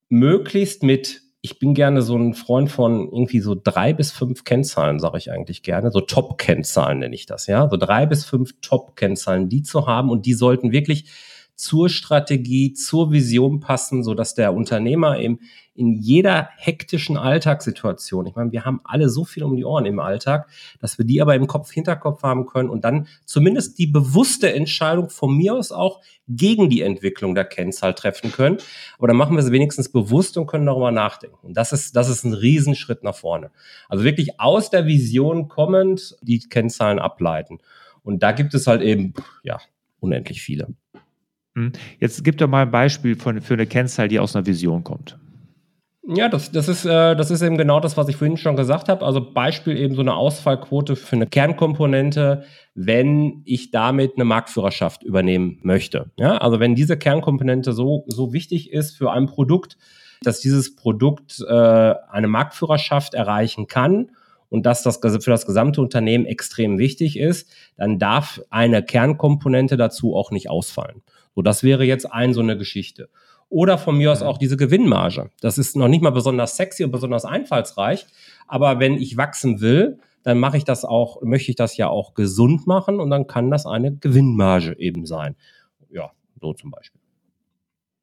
möglichst 0.09 0.83
mit, 0.83 1.21
ich 1.41 1.57
bin 1.57 1.73
gerne 1.73 2.03
so 2.03 2.15
ein 2.15 2.35
Freund 2.35 2.69
von 2.69 3.09
irgendwie 3.11 3.39
so 3.39 3.55
drei 3.61 3.93
bis 3.93 4.11
fünf 4.11 4.43
Kennzahlen, 4.43 4.99
sage 4.99 5.17
ich 5.17 5.31
eigentlich 5.31 5.63
gerne. 5.63 5.89
So 5.91 6.01
Top-Kennzahlen 6.01 6.99
nenne 6.99 7.15
ich 7.15 7.25
das, 7.25 7.47
ja. 7.47 7.67
So 7.67 7.77
drei 7.77 8.05
bis 8.05 8.25
fünf 8.25 8.51
Top-Kennzahlen, 8.61 9.49
die 9.49 9.63
zu 9.63 9.87
haben 9.87 10.11
und 10.11 10.27
die 10.27 10.33
sollten 10.33 10.71
wirklich 10.71 11.09
zur 11.55 11.89
Strategie, 11.89 12.73
zur 12.73 13.11
Vision 13.11 13.59
passen, 13.59 14.03
so 14.03 14.13
dass 14.13 14.35
der 14.35 14.53
Unternehmer 14.53 15.19
eben 15.19 15.39
in 15.75 15.93
jeder 15.93 16.49
hektischen 16.57 17.17
Alltagssituation, 17.17 18.27
ich 18.27 18.35
meine, 18.35 18.51
wir 18.51 18.63
haben 18.63 18.81
alle 18.83 19.09
so 19.09 19.25
viel 19.25 19.43
um 19.43 19.55
die 19.55 19.65
Ohren 19.65 19.85
im 19.85 19.99
Alltag, 19.99 20.47
dass 20.79 20.97
wir 20.97 21.05
die 21.05 21.21
aber 21.21 21.35
im 21.35 21.47
Kopf, 21.47 21.71
Hinterkopf 21.71 22.21
haben 22.21 22.45
können 22.45 22.69
und 22.69 22.83
dann 22.83 23.07
zumindest 23.25 23.79
die 23.79 23.87
bewusste 23.87 24.53
Entscheidung 24.53 25.09
von 25.09 25.35
mir 25.35 25.55
aus 25.55 25.71
auch 25.71 26.01
gegen 26.27 26.69
die 26.69 26.81
Entwicklung 26.81 27.33
der 27.33 27.45
Kennzahl 27.45 27.95
treffen 27.95 28.31
können. 28.31 28.57
Aber 28.97 29.07
dann 29.07 29.17
machen 29.17 29.35
wir 29.35 29.43
es 29.43 29.51
wenigstens 29.51 29.91
bewusst 29.91 30.37
und 30.37 30.45
können 30.45 30.67
darüber 30.67 30.91
nachdenken. 30.91 31.37
Und 31.41 31.57
das 31.57 31.71
ist, 31.71 31.95
das 31.95 32.07
ist 32.07 32.23
ein 32.23 32.33
Riesenschritt 32.33 33.03
nach 33.03 33.15
vorne. 33.15 33.51
Also 33.89 34.03
wirklich 34.03 34.39
aus 34.39 34.69
der 34.69 34.85
Vision 34.85 35.47
kommend 35.47 36.15
die 36.21 36.39
Kennzahlen 36.39 36.99
ableiten. 36.99 37.59
Und 38.03 38.21
da 38.21 38.31
gibt 38.31 38.53
es 38.53 38.67
halt 38.67 38.81
eben, 38.81 39.13
ja, 39.43 39.59
unendlich 39.99 40.41
viele. 40.41 40.67
Hm. 41.55 41.71
Jetzt 41.99 42.23
gib 42.23 42.37
doch 42.37 42.47
mal 42.47 42.63
ein 42.63 42.71
Beispiel 42.71 43.15
von, 43.15 43.41
für 43.41 43.53
eine 43.53 43.67
Kennzahl, 43.67 44.07
die 44.07 44.19
aus 44.19 44.35
einer 44.35 44.45
Vision 44.45 44.83
kommt. 44.83 45.17
Ja, 46.05 46.27
das, 46.27 46.51
das, 46.51 46.67
ist, 46.67 46.83
äh, 46.83 47.15
das 47.15 47.31
ist 47.31 47.41
eben 47.41 47.57
genau 47.57 47.79
das, 47.79 47.95
was 47.95 48.09
ich 48.09 48.17
vorhin 48.17 48.35
schon 48.35 48.57
gesagt 48.57 48.89
habe. 48.89 49.05
Also 49.05 49.33
Beispiel 49.33 49.77
eben 49.77 49.95
so 49.95 50.01
eine 50.01 50.15
Ausfallquote 50.15 50.97
für 50.97 51.15
eine 51.15 51.27
Kernkomponente, 51.27 52.43
wenn 52.75 53.41
ich 53.45 53.71
damit 53.71 54.15
eine 54.15 54.25
Marktführerschaft 54.25 55.03
übernehmen 55.03 55.59
möchte. 55.63 56.11
Ja, 56.17 56.37
also 56.37 56.59
wenn 56.59 56.75
diese 56.75 56.97
Kernkomponente 56.97 57.71
so, 57.71 58.03
so 58.07 58.33
wichtig 58.33 58.73
ist 58.73 58.97
für 58.97 59.11
ein 59.11 59.27
Produkt, 59.27 59.77
dass 60.23 60.41
dieses 60.41 60.75
Produkt 60.75 61.39
äh, 61.47 61.53
eine 61.53 62.27
Marktführerschaft 62.27 63.13
erreichen 63.13 63.67
kann 63.67 64.11
und 64.49 64.65
dass 64.65 64.83
das 64.83 64.97
für 64.97 65.31
das 65.31 65.45
gesamte 65.45 65.79
Unternehmen 65.79 66.25
extrem 66.25 66.79
wichtig 66.79 67.17
ist, 67.17 67.49
dann 67.77 67.97
darf 67.97 68.41
eine 68.49 68.83
Kernkomponente 68.83 69.77
dazu 69.77 70.17
auch 70.17 70.31
nicht 70.31 70.49
ausfallen. 70.49 71.01
So, 71.35 71.41
das 71.41 71.63
wäre 71.63 71.83
jetzt 71.83 72.11
ein 72.11 72.33
so 72.33 72.41
eine 72.41 72.57
Geschichte. 72.57 73.09
Oder 73.49 73.77
von 73.77 73.97
mir 73.97 74.11
aus 74.11 74.23
auch 74.23 74.37
diese 74.37 74.57
Gewinnmarge. 74.57 75.29
Das 75.41 75.57
ist 75.57 75.75
noch 75.75 75.87
nicht 75.87 76.01
mal 76.01 76.09
besonders 76.09 76.57
sexy 76.57 76.83
und 76.83 76.91
besonders 76.91 77.25
einfallsreich. 77.25 78.07
Aber 78.47 78.79
wenn 78.79 78.93
ich 78.93 79.15
wachsen 79.17 79.61
will, 79.61 79.99
dann 80.23 80.39
mache 80.39 80.57
ich 80.57 80.63
das 80.63 80.85
auch, 80.85 81.21
möchte 81.21 81.51
ich 81.51 81.55
das 81.55 81.77
ja 81.77 81.87
auch 81.87 82.15
gesund 82.15 82.65
machen 82.65 82.99
und 82.99 83.09
dann 83.09 83.27
kann 83.27 83.51
das 83.51 83.65
eine 83.65 83.95
Gewinnmarge 83.95 84.75
eben 84.79 85.05
sein. 85.05 85.35
Ja, 85.89 86.11
so 86.41 86.53
zum 86.53 86.71
Beispiel. 86.71 87.02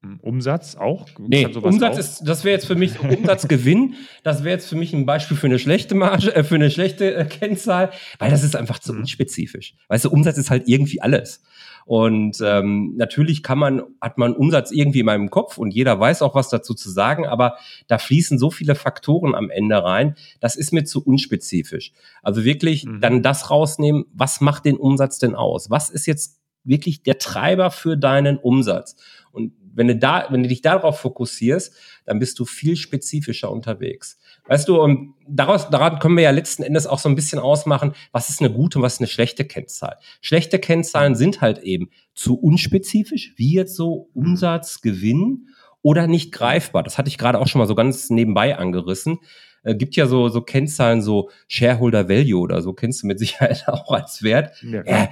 Hm, 0.03 0.19
Umsatz 0.21 0.77
auch? 0.77 1.07
Nee, 1.19 1.45
Umsatz 1.47 1.97
auch? 1.97 1.99
ist, 1.99 2.23
das 2.23 2.45
wäre 2.45 2.55
jetzt 2.55 2.67
für 2.67 2.75
mich 2.75 2.99
Umsatzgewinn. 3.01 3.95
Das 4.23 4.45
wäre 4.45 4.55
jetzt 4.55 4.69
für 4.69 4.77
mich 4.77 4.93
ein 4.93 5.07
Beispiel 5.07 5.37
für 5.37 5.47
eine 5.47 5.59
schlechte 5.59 5.95
Marge, 5.95 6.35
äh, 6.35 6.45
für 6.45 6.57
eine 6.57 6.71
schlechte 6.71 7.15
äh, 7.15 7.25
Kennzahl, 7.25 7.91
weil 8.19 8.31
das 8.31 8.43
ist 8.43 8.55
einfach 8.55 8.79
zu 8.79 8.93
mhm. 8.93 9.01
unspezifisch. 9.01 9.75
Weißt 9.89 10.05
du, 10.05 10.11
Umsatz 10.11 10.37
ist 10.37 10.51
halt 10.51 10.69
irgendwie 10.69 11.01
alles. 11.01 11.43
Und 11.87 12.39
ähm, 12.43 12.95
natürlich 12.97 13.43
kann 13.43 13.59
man, 13.59 13.83
hat 14.01 14.19
man 14.19 14.35
Umsatz 14.35 14.71
irgendwie 14.71 15.01
in 15.01 15.07
meinem 15.07 15.31
Kopf 15.31 15.59
und 15.59 15.73
jeder 15.73 15.99
weiß 15.99 16.23
auch 16.23 16.35
was 16.35 16.49
dazu 16.49 16.75
zu 16.75 16.91
sagen, 16.91 17.27
aber 17.27 17.57
da 17.89 17.99
fließen 17.99 18.39
so 18.39 18.51
viele 18.51 18.75
Faktoren 18.75 19.35
am 19.35 19.51
Ende 19.51 19.83
rein, 19.83 20.17
das 20.41 20.57
ist 20.57 20.73
mir 20.73 20.85
zu 20.85 21.05
unspezifisch. 21.05 21.93
Also 22.23 22.45
wirklich 22.45 22.85
mhm. 22.85 23.01
dann 23.01 23.23
das 23.23 23.51
rausnehmen, 23.51 24.05
was 24.13 24.41
macht 24.41 24.67
den 24.67 24.77
Umsatz 24.77 25.19
denn 25.19 25.35
aus? 25.35 25.71
Was 25.71 25.91
ist 25.91 26.07
jetzt 26.07 26.41
wirklich 26.65 27.03
der 27.03 27.19
Treiber 27.19 27.71
für 27.71 27.97
deinen 27.97 28.37
Umsatz? 28.37 28.97
Und 29.33 29.53
wenn 29.73 29.89
du 29.89 29.97
da, 29.97 30.27
wenn 30.31 30.43
du 30.43 30.49
dich 30.49 30.63
darauf 30.63 31.01
fokussierst, 31.01 31.75
dann 32.05 32.19
bist 32.19 32.39
du 32.39 32.45
viel 32.45 32.77
spezifischer 32.77 33.51
unterwegs. 33.51 34.19
Weißt 34.47 34.69
du, 34.69 34.81
und 34.81 35.15
daraus, 35.29 35.71
daran 35.71 35.99
können 35.99 36.17
wir 36.17 36.25
ja 36.25 36.31
letzten 36.31 36.63
Endes 36.63 36.87
auch 36.87 36.99
so 36.99 37.09
ein 37.09 37.15
bisschen 37.15 37.39
ausmachen, 37.39 37.95
was 38.13 38.31
ist 38.31 38.41
eine 38.41 38.53
gute 38.53 38.79
und 38.79 38.83
was 38.83 38.95
ist 38.95 39.01
eine 39.01 39.09
schlechte 39.09 39.45
Kennzahl. 39.45 39.97
Schlechte 40.21 40.59
Kennzahlen 40.59 41.15
sind 41.15 41.41
halt 41.41 41.61
eben 41.61 41.91
zu 42.15 42.35
unspezifisch, 42.35 43.33
wie 43.37 43.55
jetzt 43.55 43.77
so 43.77 44.11
Umsatz, 44.15 44.81
Gewinn 44.81 45.49
oder 45.83 46.07
nicht 46.07 46.33
greifbar. 46.33 46.83
Das 46.83 46.99
hatte 46.99 47.09
ich 47.09 47.19
gerade 47.19 47.39
auch 47.39 47.47
schon 47.47 47.61
mal 47.61 47.69
so 47.69 47.75
ganz 47.75 48.11
nebenbei 48.11 48.57
angerissen. 48.57 49.19
Äh, 49.63 49.75
gibt 49.75 49.97
ja 49.97 50.07
so, 50.07 50.29
so 50.29 50.41
Kennzahlen, 50.41 51.03
so 51.03 51.31
Shareholder 51.49 52.09
Value 52.09 52.41
oder 52.41 52.63
so, 52.63 52.73
kennst 52.73 53.03
du 53.03 53.07
mit 53.07 53.19
Sicherheit 53.19 53.65
auch 53.69 53.93
als 53.93 54.23
Wert. 54.23 54.55
Ja, 54.63 54.83
äh, 54.83 55.09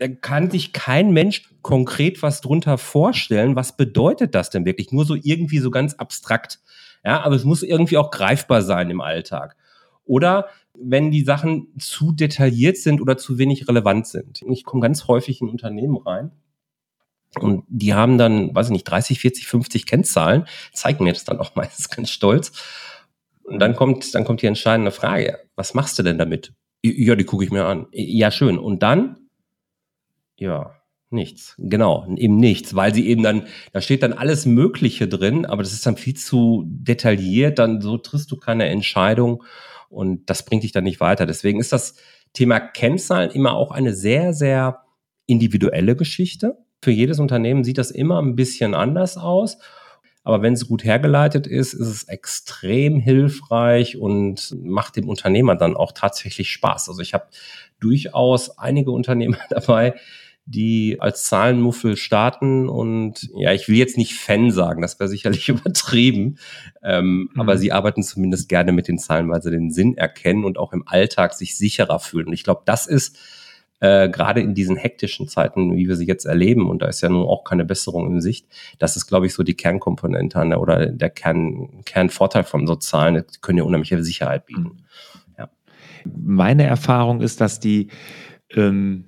da 0.00 0.08
kann 0.08 0.50
sich 0.50 0.72
kein 0.72 1.12
Mensch 1.12 1.42
konkret 1.60 2.22
was 2.22 2.40
drunter 2.40 2.78
vorstellen. 2.78 3.54
Was 3.54 3.76
bedeutet 3.76 4.34
das 4.34 4.48
denn 4.48 4.64
wirklich? 4.64 4.92
Nur 4.92 5.04
so 5.04 5.14
irgendwie 5.14 5.58
so 5.58 5.70
ganz 5.70 5.92
abstrakt. 5.94 6.58
Ja, 7.04 7.20
aber 7.20 7.34
es 7.34 7.44
muss 7.44 7.62
irgendwie 7.62 7.98
auch 7.98 8.10
greifbar 8.10 8.62
sein 8.62 8.88
im 8.88 9.02
Alltag. 9.02 9.56
Oder 10.04 10.48
wenn 10.74 11.10
die 11.10 11.22
Sachen 11.22 11.68
zu 11.78 12.12
detailliert 12.12 12.78
sind 12.78 13.02
oder 13.02 13.18
zu 13.18 13.36
wenig 13.36 13.68
relevant 13.68 14.06
sind. 14.06 14.40
Ich 14.48 14.64
komme 14.64 14.80
ganz 14.80 15.06
häufig 15.06 15.42
in 15.42 15.50
Unternehmen 15.50 15.98
rein 15.98 16.30
und 17.38 17.64
die 17.68 17.92
haben 17.92 18.16
dann, 18.16 18.54
weiß 18.54 18.68
ich 18.68 18.72
nicht, 18.72 18.84
30, 18.84 19.20
40, 19.20 19.46
50 19.48 19.84
Kennzahlen, 19.84 20.46
zeigen 20.72 21.04
mir 21.04 21.12
das 21.12 21.24
dann 21.24 21.38
auch 21.40 21.54
meistens 21.56 21.90
ganz 21.94 22.08
stolz. 22.08 22.52
Und 23.42 23.58
dann 23.58 23.76
kommt, 23.76 24.14
dann 24.14 24.24
kommt 24.24 24.40
die 24.40 24.46
entscheidende 24.46 24.92
Frage. 24.92 25.40
Was 25.56 25.74
machst 25.74 25.98
du 25.98 26.02
denn 26.02 26.16
damit? 26.16 26.54
Ja, 26.82 27.14
die 27.16 27.24
gucke 27.24 27.44
ich 27.44 27.50
mir 27.50 27.66
an. 27.66 27.86
Ja, 27.92 28.30
schön. 28.30 28.58
Und 28.58 28.82
dann? 28.82 29.19
Ja, 30.40 30.74
nichts. 31.10 31.54
Genau, 31.58 32.06
eben 32.16 32.38
nichts, 32.38 32.74
weil 32.74 32.94
sie 32.94 33.06
eben 33.06 33.22
dann, 33.22 33.46
da 33.72 33.80
steht 33.82 34.02
dann 34.02 34.14
alles 34.14 34.46
Mögliche 34.46 35.06
drin, 35.06 35.44
aber 35.44 35.62
das 35.62 35.72
ist 35.72 35.84
dann 35.84 35.98
viel 35.98 36.14
zu 36.14 36.64
detailliert, 36.66 37.58
dann 37.58 37.82
so 37.82 37.98
triffst 37.98 38.30
du 38.30 38.36
keine 38.36 38.64
Entscheidung 38.66 39.44
und 39.90 40.30
das 40.30 40.44
bringt 40.44 40.62
dich 40.62 40.72
dann 40.72 40.84
nicht 40.84 41.00
weiter. 41.00 41.26
Deswegen 41.26 41.60
ist 41.60 41.72
das 41.72 41.96
Thema 42.32 42.58
Kennzahlen 42.58 43.30
immer 43.30 43.52
auch 43.54 43.70
eine 43.70 43.92
sehr, 43.92 44.32
sehr 44.32 44.80
individuelle 45.26 45.94
Geschichte. 45.94 46.56
Für 46.82 46.90
jedes 46.90 47.18
Unternehmen 47.18 47.64
sieht 47.64 47.76
das 47.76 47.90
immer 47.90 48.22
ein 48.22 48.34
bisschen 48.34 48.74
anders 48.74 49.18
aus. 49.18 49.58
Aber 50.22 50.42
wenn 50.42 50.52
es 50.52 50.68
gut 50.68 50.84
hergeleitet 50.84 51.46
ist, 51.46 51.72
ist 51.72 51.88
es 51.88 52.04
extrem 52.04 53.00
hilfreich 53.00 53.96
und 53.96 54.54
macht 54.62 54.96
dem 54.96 55.08
Unternehmer 55.08 55.56
dann 55.56 55.76
auch 55.76 55.92
tatsächlich 55.92 56.50
Spaß. 56.50 56.88
Also 56.88 57.00
ich 57.00 57.14
habe 57.14 57.28
durchaus 57.80 58.58
einige 58.58 58.90
Unternehmer 58.90 59.38
dabei, 59.50 59.94
die 60.46 60.96
als 61.00 61.26
Zahlenmuffel 61.26 61.96
starten 61.96 62.68
und 62.68 63.30
ja, 63.36 63.52
ich 63.52 63.68
will 63.68 63.76
jetzt 63.76 63.96
nicht 63.96 64.14
Fan 64.14 64.50
sagen, 64.50 64.82
das 64.82 64.98
wäre 64.98 65.08
sicherlich 65.08 65.48
übertrieben, 65.48 66.38
ähm, 66.82 67.30
mhm. 67.32 67.40
aber 67.40 67.56
sie 67.58 67.72
arbeiten 67.72 68.02
zumindest 68.02 68.48
gerne 68.48 68.72
mit 68.72 68.88
den 68.88 68.98
Zahlen, 68.98 69.30
weil 69.30 69.42
sie 69.42 69.50
den 69.50 69.70
Sinn 69.70 69.96
erkennen 69.96 70.44
und 70.44 70.58
auch 70.58 70.72
im 70.72 70.86
Alltag 70.86 71.34
sich 71.34 71.56
sicherer 71.56 72.00
fühlen. 72.00 72.28
Und 72.28 72.32
ich 72.32 72.44
glaube, 72.44 72.62
das 72.64 72.86
ist 72.86 73.18
äh, 73.80 74.08
gerade 74.08 74.40
in 74.40 74.54
diesen 74.54 74.76
hektischen 74.76 75.28
Zeiten, 75.28 75.76
wie 75.76 75.88
wir 75.88 75.96
sie 75.96 76.06
jetzt 76.06 76.26
erleben, 76.26 76.68
und 76.68 76.82
da 76.82 76.86
ist 76.86 77.00
ja 77.00 77.08
nun 77.08 77.26
auch 77.26 77.44
keine 77.44 77.64
Besserung 77.64 78.10
in 78.10 78.20
Sicht, 78.20 78.46
das 78.78 78.96
ist, 78.96 79.06
glaube 79.06 79.26
ich, 79.26 79.34
so 79.34 79.42
die 79.42 79.54
Kernkomponente 79.54 80.38
an 80.38 80.50
der, 80.50 80.60
oder 80.60 80.86
der 80.86 81.10
Kern, 81.10 81.82
Kernvorteil 81.84 82.44
von 82.44 82.66
so 82.66 82.76
Zahlen, 82.76 83.24
die 83.32 83.40
können 83.40 83.58
ja 83.58 83.64
unheimliche 83.64 84.02
Sicherheit 84.02 84.46
bieten. 84.46 84.62
Mhm. 84.62 84.84
Ja. 85.38 85.48
Meine 86.12 86.64
Erfahrung 86.64 87.20
ist, 87.20 87.40
dass 87.40 87.60
die 87.60 87.88
ähm 88.50 89.04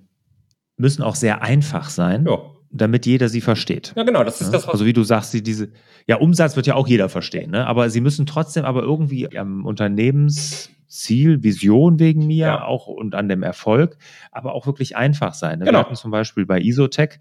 müssen 0.82 1.02
auch 1.02 1.14
sehr 1.14 1.40
einfach 1.40 1.88
sein. 1.88 2.26
Ja. 2.26 2.38
Damit 2.74 3.04
jeder 3.04 3.28
sie 3.28 3.42
versteht. 3.42 3.92
Ja, 3.96 4.02
genau, 4.02 4.24
das 4.24 4.40
ist 4.40 4.52
das, 4.52 4.66
was. 4.66 4.72
Also, 4.72 4.86
wie 4.86 4.94
du 4.94 5.02
sagst, 5.02 5.30
sie, 5.30 5.42
diese, 5.42 5.68
ja, 6.06 6.16
Umsatz 6.16 6.56
wird 6.56 6.66
ja 6.66 6.74
auch 6.74 6.88
jeder 6.88 7.10
verstehen, 7.10 7.50
ne? 7.50 7.66
Aber 7.66 7.90
sie 7.90 8.00
müssen 8.00 8.24
trotzdem 8.24 8.64
aber 8.64 8.82
irgendwie 8.82 9.36
am 9.36 9.66
Unternehmensziel, 9.66 11.42
Vision 11.42 11.98
wegen 11.98 12.26
mir 12.26 12.46
ja. 12.46 12.64
auch 12.64 12.86
und 12.86 13.14
an 13.14 13.28
dem 13.28 13.42
Erfolg, 13.42 13.98
aber 14.30 14.54
auch 14.54 14.64
wirklich 14.64 14.96
einfach 14.96 15.34
sein. 15.34 15.58
Ne? 15.58 15.66
Genau. 15.66 15.80
Wir 15.80 15.84
hatten 15.84 15.96
zum 15.96 16.10
Beispiel 16.10 16.46
bei 16.46 16.60
Isotech 16.60 17.18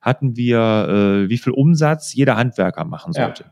hatten 0.00 0.36
wir, 0.36 0.58
äh, 1.26 1.28
wie 1.28 1.38
viel 1.38 1.52
Umsatz 1.52 2.14
jeder 2.14 2.36
Handwerker 2.38 2.86
machen 2.86 3.12
sollte 3.12 3.44
ja. 3.44 3.50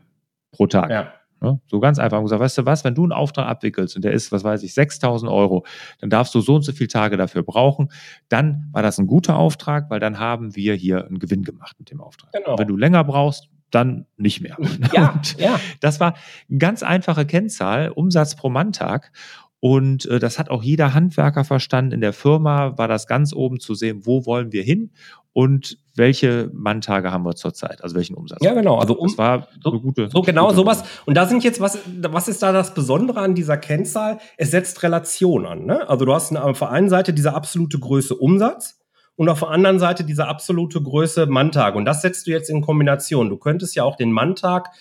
pro 0.51 0.65
Tag. 0.65 0.89
Ja. 0.89 1.13
Ne? 1.43 1.59
So 1.67 1.81
ganz 1.81 1.99
einfach 1.99 2.19
und 2.19 2.23
gesagt, 2.23 2.41
weißt 2.41 2.57
du 2.59 2.65
was, 2.65 2.85
wenn 2.85 2.95
du 2.95 3.03
einen 3.03 3.11
Auftrag 3.11 3.47
abwickelst 3.47 3.97
und 3.97 4.05
der 4.05 4.13
ist, 4.13 4.31
was 4.31 4.45
weiß 4.45 4.63
ich, 4.63 4.73
6000 4.73 5.29
Euro, 5.29 5.65
dann 5.99 6.09
darfst 6.09 6.33
du 6.33 6.39
so 6.39 6.55
und 6.55 6.61
so 6.61 6.71
viele 6.71 6.87
Tage 6.87 7.17
dafür 7.17 7.43
brauchen. 7.43 7.91
Dann 8.29 8.69
war 8.71 8.81
das 8.81 8.97
ein 8.97 9.07
guter 9.07 9.35
Auftrag, 9.35 9.89
weil 9.89 9.99
dann 9.99 10.19
haben 10.19 10.55
wir 10.55 10.73
hier 10.73 11.05
einen 11.05 11.19
Gewinn 11.19 11.43
gemacht 11.43 11.75
mit 11.79 11.91
dem 11.91 11.99
Auftrag. 11.99 12.31
Genau. 12.31 12.57
wenn 12.57 12.69
du 12.69 12.77
länger 12.77 13.03
brauchst, 13.03 13.49
dann 13.71 14.05
nicht 14.15 14.39
mehr. 14.39 14.55
Ja, 14.93 15.19
ja. 15.37 15.59
Das 15.81 15.99
war 15.99 16.15
eine 16.49 16.59
ganz 16.59 16.81
einfache 16.81 17.25
Kennzahl, 17.25 17.89
Umsatz 17.89 18.35
pro 18.35 18.49
Manntag. 18.49 19.11
Und 19.59 20.05
äh, 20.05 20.19
das 20.19 20.39
hat 20.39 20.49
auch 20.49 20.63
jeder 20.63 20.93
Handwerker 20.93 21.43
verstanden. 21.43 21.91
In 21.91 22.01
der 22.01 22.13
Firma 22.13 22.77
war 22.77 22.87
das 22.87 23.05
ganz 23.05 23.33
oben 23.33 23.59
zu 23.59 23.75
sehen, 23.75 24.05
wo 24.05 24.25
wollen 24.25 24.53
wir 24.53 24.63
hin 24.63 24.91
und 25.33 25.77
welche 25.95 26.49
Manntage 26.53 27.11
haben 27.11 27.23
wir 27.23 27.35
zurzeit, 27.35 27.83
also 27.83 27.95
welchen 27.95 28.15
Umsatz. 28.15 28.39
Ja, 28.41 28.53
genau. 28.53 28.77
Also 28.77 28.95
um, 28.95 29.07
das 29.07 29.17
war 29.17 29.47
so, 29.63 29.71
eine 29.71 29.79
gute. 29.79 30.09
So 30.09 30.21
genau 30.21 30.45
gute 30.45 30.55
sowas. 30.55 30.83
Und 31.05 31.15
da 31.15 31.25
sind 31.25 31.43
jetzt 31.43 31.61
was, 31.61 31.77
was 31.85 32.27
ist 32.27 32.41
da 32.41 32.51
das 32.51 32.73
Besondere 32.73 33.19
an 33.19 33.35
dieser 33.35 33.57
Kennzahl? 33.57 34.19
Es 34.37 34.51
setzt 34.51 34.81
Relation 34.81 35.45
an. 35.45 35.65
Ne? 35.65 35.87
Also 35.87 36.05
du 36.05 36.13
hast 36.13 36.35
auf 36.35 36.59
der 36.59 36.71
einen 36.71 36.89
Seite 36.89 37.13
diese 37.13 37.33
absolute 37.35 37.77
Größe 37.77 38.15
Umsatz 38.15 38.79
und 39.15 39.29
auf 39.29 39.39
der 39.39 39.49
anderen 39.49 39.77
Seite 39.77 40.03
diese 40.03 40.27
absolute 40.27 40.81
Größe 40.81 41.27
Manntag. 41.27 41.75
Und 41.75 41.85
das 41.85 42.01
setzt 42.01 42.25
du 42.25 42.31
jetzt 42.31 42.49
in 42.49 42.61
Kombination. 42.61 43.29
Du 43.29 43.37
könntest 43.37 43.75
ja 43.75 43.83
auch 43.83 43.95
den 43.95 44.11
Manntag 44.11 44.71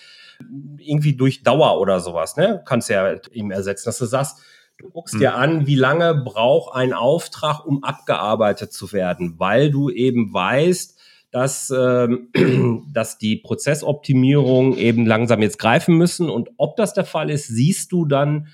irgendwie 0.78 1.14
durch 1.14 1.42
Dauer 1.42 1.78
oder 1.78 2.00
sowas, 2.00 2.36
ne? 2.36 2.62
Kannst 2.64 2.88
ja 2.88 3.14
ihm 3.32 3.50
ersetzen, 3.52 3.84
dass 3.84 3.98
du 3.98 4.06
sagst, 4.06 4.40
Du 4.78 4.90
guckst 4.90 5.14
dir 5.14 5.34
hm. 5.34 5.40
an, 5.40 5.66
wie 5.66 5.76
lange 5.76 6.14
braucht 6.14 6.74
ein 6.74 6.92
Auftrag, 6.92 7.64
um 7.64 7.84
abgearbeitet 7.84 8.72
zu 8.72 8.92
werden, 8.92 9.38
weil 9.38 9.70
du 9.70 9.90
eben 9.90 10.34
weißt, 10.34 10.91
dass, 11.32 11.72
ähm, 11.76 12.28
dass 12.92 13.18
die 13.18 13.36
Prozessoptimierung 13.36 14.76
eben 14.76 15.06
langsam 15.06 15.42
jetzt 15.42 15.58
greifen 15.58 15.96
müssen. 15.96 16.30
Und 16.30 16.50
ob 16.58 16.76
das 16.76 16.94
der 16.94 17.04
Fall 17.04 17.30
ist, 17.30 17.48
siehst 17.48 17.90
du 17.90 18.04
dann 18.04 18.46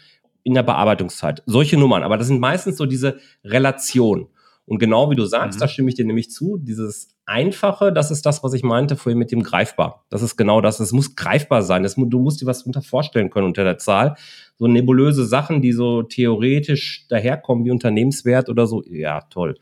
in 0.44 0.54
der 0.54 0.62
Bearbeitungszeit. 0.62 1.42
Solche 1.44 1.76
Nummern. 1.76 2.02
Aber 2.02 2.16
das 2.16 2.28
sind 2.28 2.40
meistens 2.40 2.78
so 2.78 2.86
diese 2.86 3.18
Relationen. 3.44 4.28
Und 4.64 4.78
genau 4.78 5.10
wie 5.10 5.16
du 5.16 5.24
sagst, 5.24 5.58
mhm. 5.58 5.60
da 5.60 5.68
stimme 5.68 5.88
ich 5.88 5.94
dir 5.96 6.04
nämlich 6.04 6.30
zu, 6.30 6.56
dieses 6.58 7.08
Einfache, 7.26 7.92
das 7.92 8.10
ist 8.10 8.24
das, 8.24 8.42
was 8.42 8.54
ich 8.54 8.62
meinte 8.62 8.96
vorhin 8.96 9.18
mit 9.18 9.32
dem 9.32 9.42
greifbar. 9.42 10.04
Das 10.08 10.22
ist 10.22 10.36
genau 10.36 10.60
das. 10.60 10.78
Es 10.78 10.92
muss 10.92 11.16
greifbar 11.16 11.62
sein. 11.62 11.82
Das, 11.82 11.96
du 11.96 12.18
musst 12.18 12.40
dir 12.40 12.46
was 12.46 12.62
unter 12.62 12.80
vorstellen 12.80 13.28
können 13.28 13.46
unter 13.46 13.64
der 13.64 13.78
Zahl. 13.78 14.16
So 14.56 14.66
nebulöse 14.66 15.26
Sachen, 15.26 15.60
die 15.60 15.72
so 15.72 16.02
theoretisch 16.02 17.06
daherkommen 17.08 17.64
wie 17.64 17.70
Unternehmenswert 17.70 18.48
oder 18.48 18.66
so. 18.66 18.82
Ja, 18.84 19.22
toll. 19.22 19.56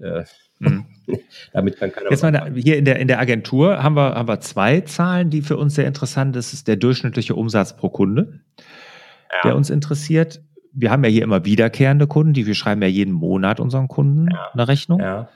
Äh, 0.00 0.24
mhm. 0.64 0.84
Damit 1.52 1.76
kann 1.76 1.92
keiner. 1.92 2.10
Jetzt 2.10 2.22
mal 2.22 2.52
hier 2.54 2.78
in 2.78 2.86
der, 2.86 2.98
in 2.98 3.08
der 3.08 3.20
Agentur 3.20 3.82
haben 3.82 3.94
wir, 3.94 4.14
haben 4.14 4.26
wir 4.26 4.40
zwei 4.40 4.80
Zahlen, 4.80 5.28
die 5.28 5.42
für 5.42 5.58
uns 5.58 5.74
sehr 5.74 5.86
interessant 5.86 6.34
sind. 6.34 6.36
Das 6.36 6.52
ist 6.54 6.66
der 6.66 6.76
durchschnittliche 6.76 7.34
Umsatz 7.34 7.76
pro 7.76 7.90
Kunde, 7.90 8.40
ja. 8.58 9.40
der 9.44 9.56
uns 9.56 9.68
interessiert 9.68 10.40
wir 10.74 10.90
haben 10.90 11.04
ja 11.04 11.10
hier 11.10 11.22
immer 11.22 11.44
wiederkehrende 11.44 12.06
Kunden, 12.06 12.32
die 12.32 12.46
wir 12.46 12.54
schreiben 12.54 12.82
ja 12.82 12.88
jeden 12.88 13.12
Monat 13.12 13.60
unseren 13.60 13.88
Kunden 13.88 14.28
ja. 14.30 14.50
eine 14.52 14.68
Rechnung. 14.68 15.00
Ja. 15.00 15.28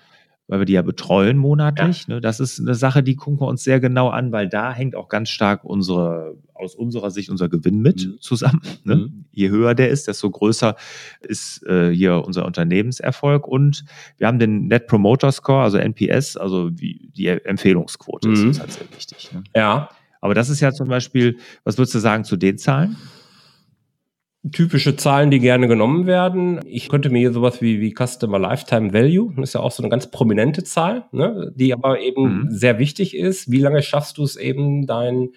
Weil 0.48 0.60
wir 0.60 0.66
die 0.66 0.72
ja 0.72 0.82
betreuen 0.82 1.36
monatlich. 1.36 2.06
Ja. 2.08 2.14
Ne? 2.14 2.20
Das 2.20 2.40
ist 2.40 2.58
eine 2.58 2.74
Sache, 2.74 3.02
die 3.02 3.16
gucken 3.16 3.40
wir 3.40 3.46
uns 3.46 3.62
sehr 3.62 3.80
genau 3.80 4.08
an, 4.08 4.32
weil 4.32 4.48
da 4.48 4.72
hängt 4.72 4.96
auch 4.96 5.08
ganz 5.08 5.28
stark 5.28 5.62
unsere, 5.62 6.36
aus 6.58 6.74
unserer 6.74 7.10
Sicht 7.10 7.30
unser 7.30 7.48
Gewinn 7.48 7.80
mit 7.80 8.06
mhm. 8.06 8.20
zusammen. 8.20 8.60
Ne? 8.84 8.96
Mhm. 8.96 9.24
Je 9.32 9.50
höher 9.50 9.74
der 9.74 9.88
ist, 9.90 10.08
desto 10.08 10.30
größer 10.30 10.76
ist 11.20 11.64
äh, 11.66 11.90
hier 11.90 12.24
unser 12.24 12.44
Unternehmenserfolg. 12.46 13.46
Und 13.46 13.84
wir 14.16 14.26
haben 14.26 14.38
den 14.38 14.66
Net 14.66 14.86
Promoter 14.86 15.32
Score, 15.32 15.62
also 15.62 15.78
NPS, 15.78 16.36
also 16.36 16.70
die, 16.70 17.10
die 17.16 17.26
Empfehlungsquote 17.26 18.28
mhm. 18.28 18.50
ist 18.50 18.60
halt 18.60 18.72
sehr 18.72 18.86
wichtig. 18.94 19.30
Ne? 19.32 19.44
Ja. 19.54 19.90
Aber 20.20 20.34
das 20.34 20.48
ist 20.48 20.60
ja 20.60 20.72
zum 20.72 20.88
Beispiel, 20.88 21.38
was 21.64 21.78
würdest 21.78 21.94
du 21.94 22.00
sagen 22.00 22.24
zu 22.24 22.36
den 22.36 22.58
Zahlen? 22.58 22.96
typische 24.52 24.96
Zahlen, 24.96 25.30
die 25.30 25.40
gerne 25.40 25.68
genommen 25.68 26.06
werden. 26.06 26.60
Ich 26.64 26.88
könnte 26.88 27.10
mir 27.10 27.18
hier 27.18 27.32
sowas 27.32 27.60
wie, 27.60 27.80
wie 27.80 27.94
Customer 27.94 28.38
Lifetime 28.38 28.92
Value, 28.92 29.32
das 29.36 29.50
ist 29.50 29.54
ja 29.54 29.60
auch 29.60 29.72
so 29.72 29.82
eine 29.82 29.90
ganz 29.90 30.10
prominente 30.10 30.64
Zahl, 30.64 31.06
ne, 31.12 31.52
die 31.54 31.72
aber 31.72 32.00
eben 32.00 32.42
mhm. 32.42 32.50
sehr 32.50 32.78
wichtig 32.78 33.16
ist. 33.16 33.50
Wie 33.50 33.60
lange 33.60 33.82
schaffst 33.82 34.18
du 34.18 34.22
es 34.22 34.36
eben, 34.36 34.86
deinen 34.86 35.30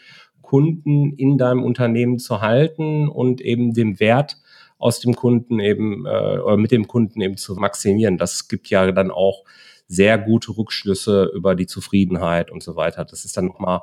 Kunden 0.52 1.14
in 1.14 1.38
deinem 1.38 1.64
Unternehmen 1.64 2.20
zu 2.20 2.42
halten 2.42 3.08
und 3.08 3.40
eben 3.40 3.74
den 3.74 4.02
Wert 4.02 4.36
aus 4.78 5.00
dem 5.00 5.16
Kunden 5.16 5.62
eben 5.62 6.06
äh, 6.06 6.40
oder 6.40 6.58
mit 6.58 6.72
dem 6.72 6.90
Kunden 6.90 7.22
eben 7.22 7.38
zu 7.38 7.56
maximieren? 7.56 8.18
Das 8.18 8.50
gibt 8.50 8.68
ja 8.68 8.92
dann 8.92 9.12
auch 9.12 9.46
sehr 9.88 10.18
gute 10.18 10.58
Rückschlüsse 10.58 11.32
über 11.34 11.56
die 11.56 11.68
Zufriedenheit 11.68 12.52
und 12.52 12.62
so 12.62 12.76
weiter. 12.76 13.06
Das 13.06 13.24
ist 13.24 13.38
dann 13.38 13.46
nochmal 13.46 13.80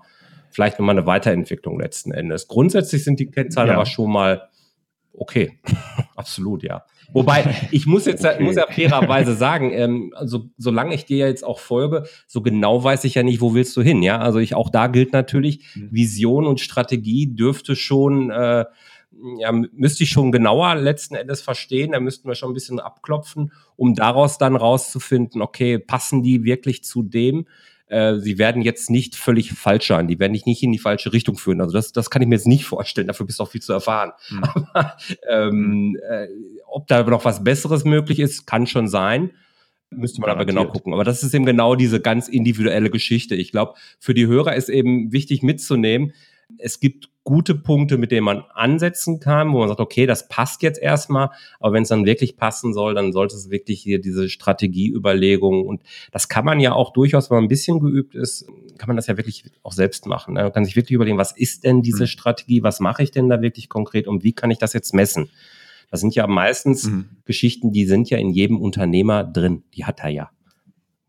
vielleicht 0.50 0.78
nochmal 0.78 0.98
eine 0.98 1.06
Weiterentwicklung 1.06 1.80
letzten 1.80 2.12
Endes. 2.12 2.48
Grundsätzlich 2.48 3.02
sind 3.02 3.18
die 3.18 3.30
Kennzahlen 3.30 3.68
ja. 3.68 3.74
aber 3.76 3.86
schon 3.86 4.12
mal 4.12 4.50
okay, 5.14 5.58
absolut, 6.16 6.62
ja. 6.62 6.84
Wobei, 7.12 7.68
ich 7.70 7.86
muss 7.86 8.04
jetzt 8.04 8.24
okay. 8.24 8.42
muss 8.42 8.56
ja 8.56 8.66
fairerweise 8.66 9.34
sagen, 9.34 9.72
ähm, 9.72 10.12
also 10.14 10.50
solange 10.58 10.94
ich 10.94 11.06
dir 11.06 11.26
jetzt 11.26 11.44
auch 11.44 11.58
folge, 11.58 12.04
so 12.26 12.42
genau 12.42 12.84
weiß 12.84 13.04
ich 13.04 13.14
ja 13.14 13.22
nicht, 13.22 13.40
wo 13.40 13.54
willst 13.54 13.76
du 13.76 13.82
hin, 13.82 14.02
ja. 14.02 14.18
Also 14.18 14.38
ich 14.38 14.54
auch 14.54 14.70
da 14.70 14.88
gilt 14.88 15.12
natürlich, 15.12 15.64
mhm. 15.74 15.88
Vision 15.90 16.46
und 16.46 16.60
Strategie 16.60 17.34
dürfte 17.34 17.76
schon, 17.76 18.30
äh, 18.30 18.66
ja, 19.38 19.52
müsste 19.52 20.04
ich 20.04 20.10
schon 20.10 20.32
genauer 20.32 20.74
letzten 20.76 21.14
Endes 21.14 21.40
verstehen. 21.40 21.92
Da 21.92 22.00
müssten 22.00 22.28
wir 22.28 22.34
schon 22.34 22.50
ein 22.50 22.54
bisschen 22.54 22.78
abklopfen, 22.78 23.52
um 23.76 23.94
daraus 23.94 24.38
dann 24.38 24.54
rauszufinden, 24.54 25.42
okay, 25.42 25.78
passen 25.78 26.22
die 26.22 26.44
wirklich 26.44 26.84
zu 26.84 27.02
dem, 27.02 27.46
äh, 27.88 28.18
sie 28.18 28.38
werden 28.38 28.62
jetzt 28.62 28.90
nicht 28.90 29.16
völlig 29.16 29.52
falsch 29.52 29.88
sein, 29.88 30.08
die 30.08 30.18
werden 30.18 30.34
dich 30.34 30.46
nicht 30.46 30.62
in 30.62 30.72
die 30.72 30.78
falsche 30.78 31.12
Richtung 31.12 31.36
führen. 31.36 31.60
Also 31.60 31.72
das, 31.72 31.92
das 31.92 32.10
kann 32.10 32.22
ich 32.22 32.28
mir 32.28 32.34
jetzt 32.34 32.46
nicht 32.46 32.64
vorstellen, 32.66 33.06
dafür 33.06 33.26
bist 33.26 33.38
du 33.38 33.44
auch 33.44 33.50
viel 33.50 33.62
zu 33.62 33.72
erfahren. 33.72 34.12
Mhm. 34.30 34.44
Aber 34.44 34.96
ähm, 35.28 35.96
äh, 36.08 36.28
ob 36.70 36.86
da 36.86 37.02
noch 37.04 37.24
was 37.24 37.44
Besseres 37.44 37.84
möglich 37.84 38.18
ist, 38.18 38.46
kann 38.46 38.66
schon 38.66 38.88
sein. 38.88 39.30
Müsste 39.90 40.20
man 40.20 40.30
aber 40.30 40.44
genau 40.44 40.66
gucken. 40.66 40.92
Aber 40.92 41.04
das 41.04 41.22
ist 41.22 41.32
eben 41.34 41.46
genau 41.46 41.74
diese 41.74 42.00
ganz 42.00 42.28
individuelle 42.28 42.90
Geschichte. 42.90 43.34
Ich 43.34 43.52
glaube, 43.52 43.74
für 43.98 44.12
die 44.12 44.26
Hörer 44.26 44.54
ist 44.54 44.68
eben 44.68 45.12
wichtig 45.12 45.42
mitzunehmen, 45.42 46.12
es 46.56 46.80
gibt 46.80 47.10
gute 47.24 47.54
Punkte, 47.54 47.98
mit 47.98 48.10
denen 48.10 48.24
man 48.24 48.42
ansetzen 48.54 49.20
kann, 49.20 49.52
wo 49.52 49.58
man 49.58 49.68
sagt, 49.68 49.80
okay, 49.80 50.06
das 50.06 50.28
passt 50.28 50.62
jetzt 50.62 50.80
erstmal, 50.80 51.28
aber 51.60 51.74
wenn 51.74 51.82
es 51.82 51.90
dann 51.90 52.06
wirklich 52.06 52.38
passen 52.38 52.72
soll, 52.72 52.94
dann 52.94 53.12
sollte 53.12 53.36
es 53.36 53.50
wirklich 53.50 53.82
hier 53.82 54.00
diese 54.00 54.30
Strategieüberlegung 54.30 55.66
und 55.66 55.82
das 56.10 56.30
kann 56.30 56.46
man 56.46 56.58
ja 56.58 56.72
auch 56.72 56.94
durchaus, 56.94 57.28
wenn 57.28 57.36
man 57.36 57.44
ein 57.44 57.48
bisschen 57.48 57.80
geübt 57.80 58.14
ist, 58.14 58.46
kann 58.78 58.88
man 58.88 58.96
das 58.96 59.08
ja 59.08 59.18
wirklich 59.18 59.44
auch 59.62 59.72
selbst 59.72 60.06
machen. 60.06 60.34
Ne? 60.34 60.44
Man 60.44 60.52
kann 60.52 60.64
sich 60.64 60.74
wirklich 60.74 60.94
überlegen, 60.94 61.18
was 61.18 61.32
ist 61.32 61.64
denn 61.64 61.82
diese 61.82 62.04
mhm. 62.04 62.08
Strategie, 62.08 62.62
was 62.62 62.80
mache 62.80 63.02
ich 63.02 63.10
denn 63.10 63.28
da 63.28 63.42
wirklich 63.42 63.68
konkret 63.68 64.08
und 64.08 64.24
wie 64.24 64.32
kann 64.32 64.50
ich 64.50 64.58
das 64.58 64.72
jetzt 64.72 64.94
messen? 64.94 65.28
Das 65.90 66.00
sind 66.00 66.14
ja 66.14 66.26
meistens 66.26 66.84
mhm. 66.84 67.08
Geschichten, 67.24 67.72
die 67.72 67.86
sind 67.86 68.10
ja 68.10 68.18
in 68.18 68.30
jedem 68.30 68.60
Unternehmer 68.60 69.24
drin. 69.24 69.64
Die 69.74 69.84
hat 69.84 70.00
er 70.00 70.10
ja. 70.10 70.30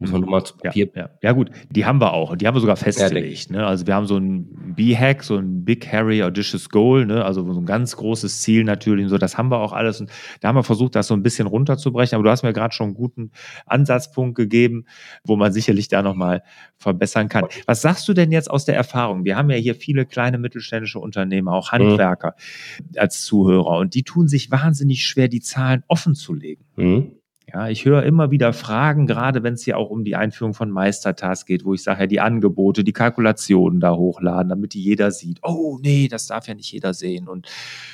Muss 0.01 0.11
man 0.11 0.21
nur 0.21 0.29
mal 0.29 0.43
zu 0.45 0.55
Papier. 0.55 0.89
Ja, 0.95 1.01
ja. 1.01 1.09
ja, 1.21 1.31
gut, 1.33 1.51
die 1.69 1.85
haben 1.85 1.99
wir 1.99 2.13
auch. 2.13 2.37
Die 2.37 2.47
haben 2.47 2.55
wir 2.55 2.61
sogar 2.61 2.77
festgelegt. 2.77 3.51
ne? 3.51 3.67
Also 3.67 3.85
wir 3.85 3.95
haben 3.95 4.07
so 4.07 4.15
ein 4.15 4.73
B-Hack, 4.75 5.25
so 5.25 5.35
ein 5.35 5.65
Big 5.65 5.91
Harry 5.91 6.23
Audacious 6.23 6.69
Goal, 6.69 7.05
ne? 7.05 7.25
also 7.25 7.51
so 7.51 7.59
ein 7.59 7.65
ganz 7.65 7.97
großes 7.97 8.41
Ziel 8.41 8.63
natürlich. 8.63 9.03
Und 9.03 9.09
so, 9.09 9.17
das 9.17 9.37
haben 9.37 9.51
wir 9.51 9.57
auch 9.57 9.73
alles. 9.73 9.99
Und 9.99 10.09
da 10.39 10.47
haben 10.47 10.55
wir 10.55 10.63
versucht, 10.63 10.95
das 10.95 11.07
so 11.07 11.15
ein 11.15 11.21
bisschen 11.21 11.47
runterzubrechen. 11.47 12.15
Aber 12.15 12.23
du 12.23 12.29
hast 12.29 12.43
mir 12.43 12.53
gerade 12.53 12.73
schon 12.73 12.87
einen 12.87 12.93
guten 12.93 13.31
Ansatzpunkt 13.65 14.35
gegeben, 14.35 14.85
wo 15.25 15.35
man 15.35 15.51
sicherlich 15.51 15.89
da 15.89 16.01
nochmal 16.01 16.43
verbessern 16.77 17.27
kann. 17.27 17.43
Was 17.65 17.81
sagst 17.81 18.07
du 18.07 18.13
denn 18.13 18.31
jetzt 18.31 18.49
aus 18.49 18.63
der 18.63 18.75
Erfahrung? 18.75 19.25
Wir 19.25 19.35
haben 19.35 19.49
ja 19.49 19.57
hier 19.57 19.75
viele 19.75 20.05
kleine 20.05 20.37
mittelständische 20.37 20.99
Unternehmen, 20.99 21.49
auch 21.49 21.73
Handwerker 21.73 22.35
mhm. 22.79 22.99
als 22.99 23.25
Zuhörer. 23.25 23.77
Und 23.77 23.95
die 23.95 24.03
tun 24.03 24.29
sich 24.29 24.49
wahnsinnig 24.49 25.05
schwer, 25.05 25.27
die 25.27 25.41
Zahlen 25.41 25.83
offen 25.89 26.15
zu 26.15 26.33
legen. 26.33 26.63
Mhm. 26.77 27.18
Ja, 27.51 27.67
ich 27.67 27.85
höre 27.85 28.03
immer 28.03 28.29
wieder 28.29 28.53
Fragen, 28.53 29.07
gerade 29.07 29.41
wenn 29.41 29.55
es 29.55 29.63
hier 29.63 29.77
auch 29.77 29.89
um 29.89 30.03
die 30.03 30.15
Einführung 30.15 30.53
von 30.53 30.69
Meistertask 30.69 31.47
geht, 31.47 31.65
wo 31.65 31.73
ich 31.73 31.81
sage, 31.81 32.01
ja, 32.01 32.07
die 32.07 32.19
Angebote, 32.19 32.83
die 32.83 32.93
Kalkulationen 32.93 33.79
da 33.79 33.95
hochladen, 33.95 34.49
damit 34.49 34.73
die 34.73 34.83
jeder 34.83 35.09
sieht. 35.09 35.39
Oh, 35.41 35.79
nee, 35.81 36.07
das 36.07 36.27
darf 36.27 36.47
ja 36.47 36.53
nicht 36.53 36.71
jeder 36.71 36.93
sehen. 36.93 37.27
Und 37.27 37.47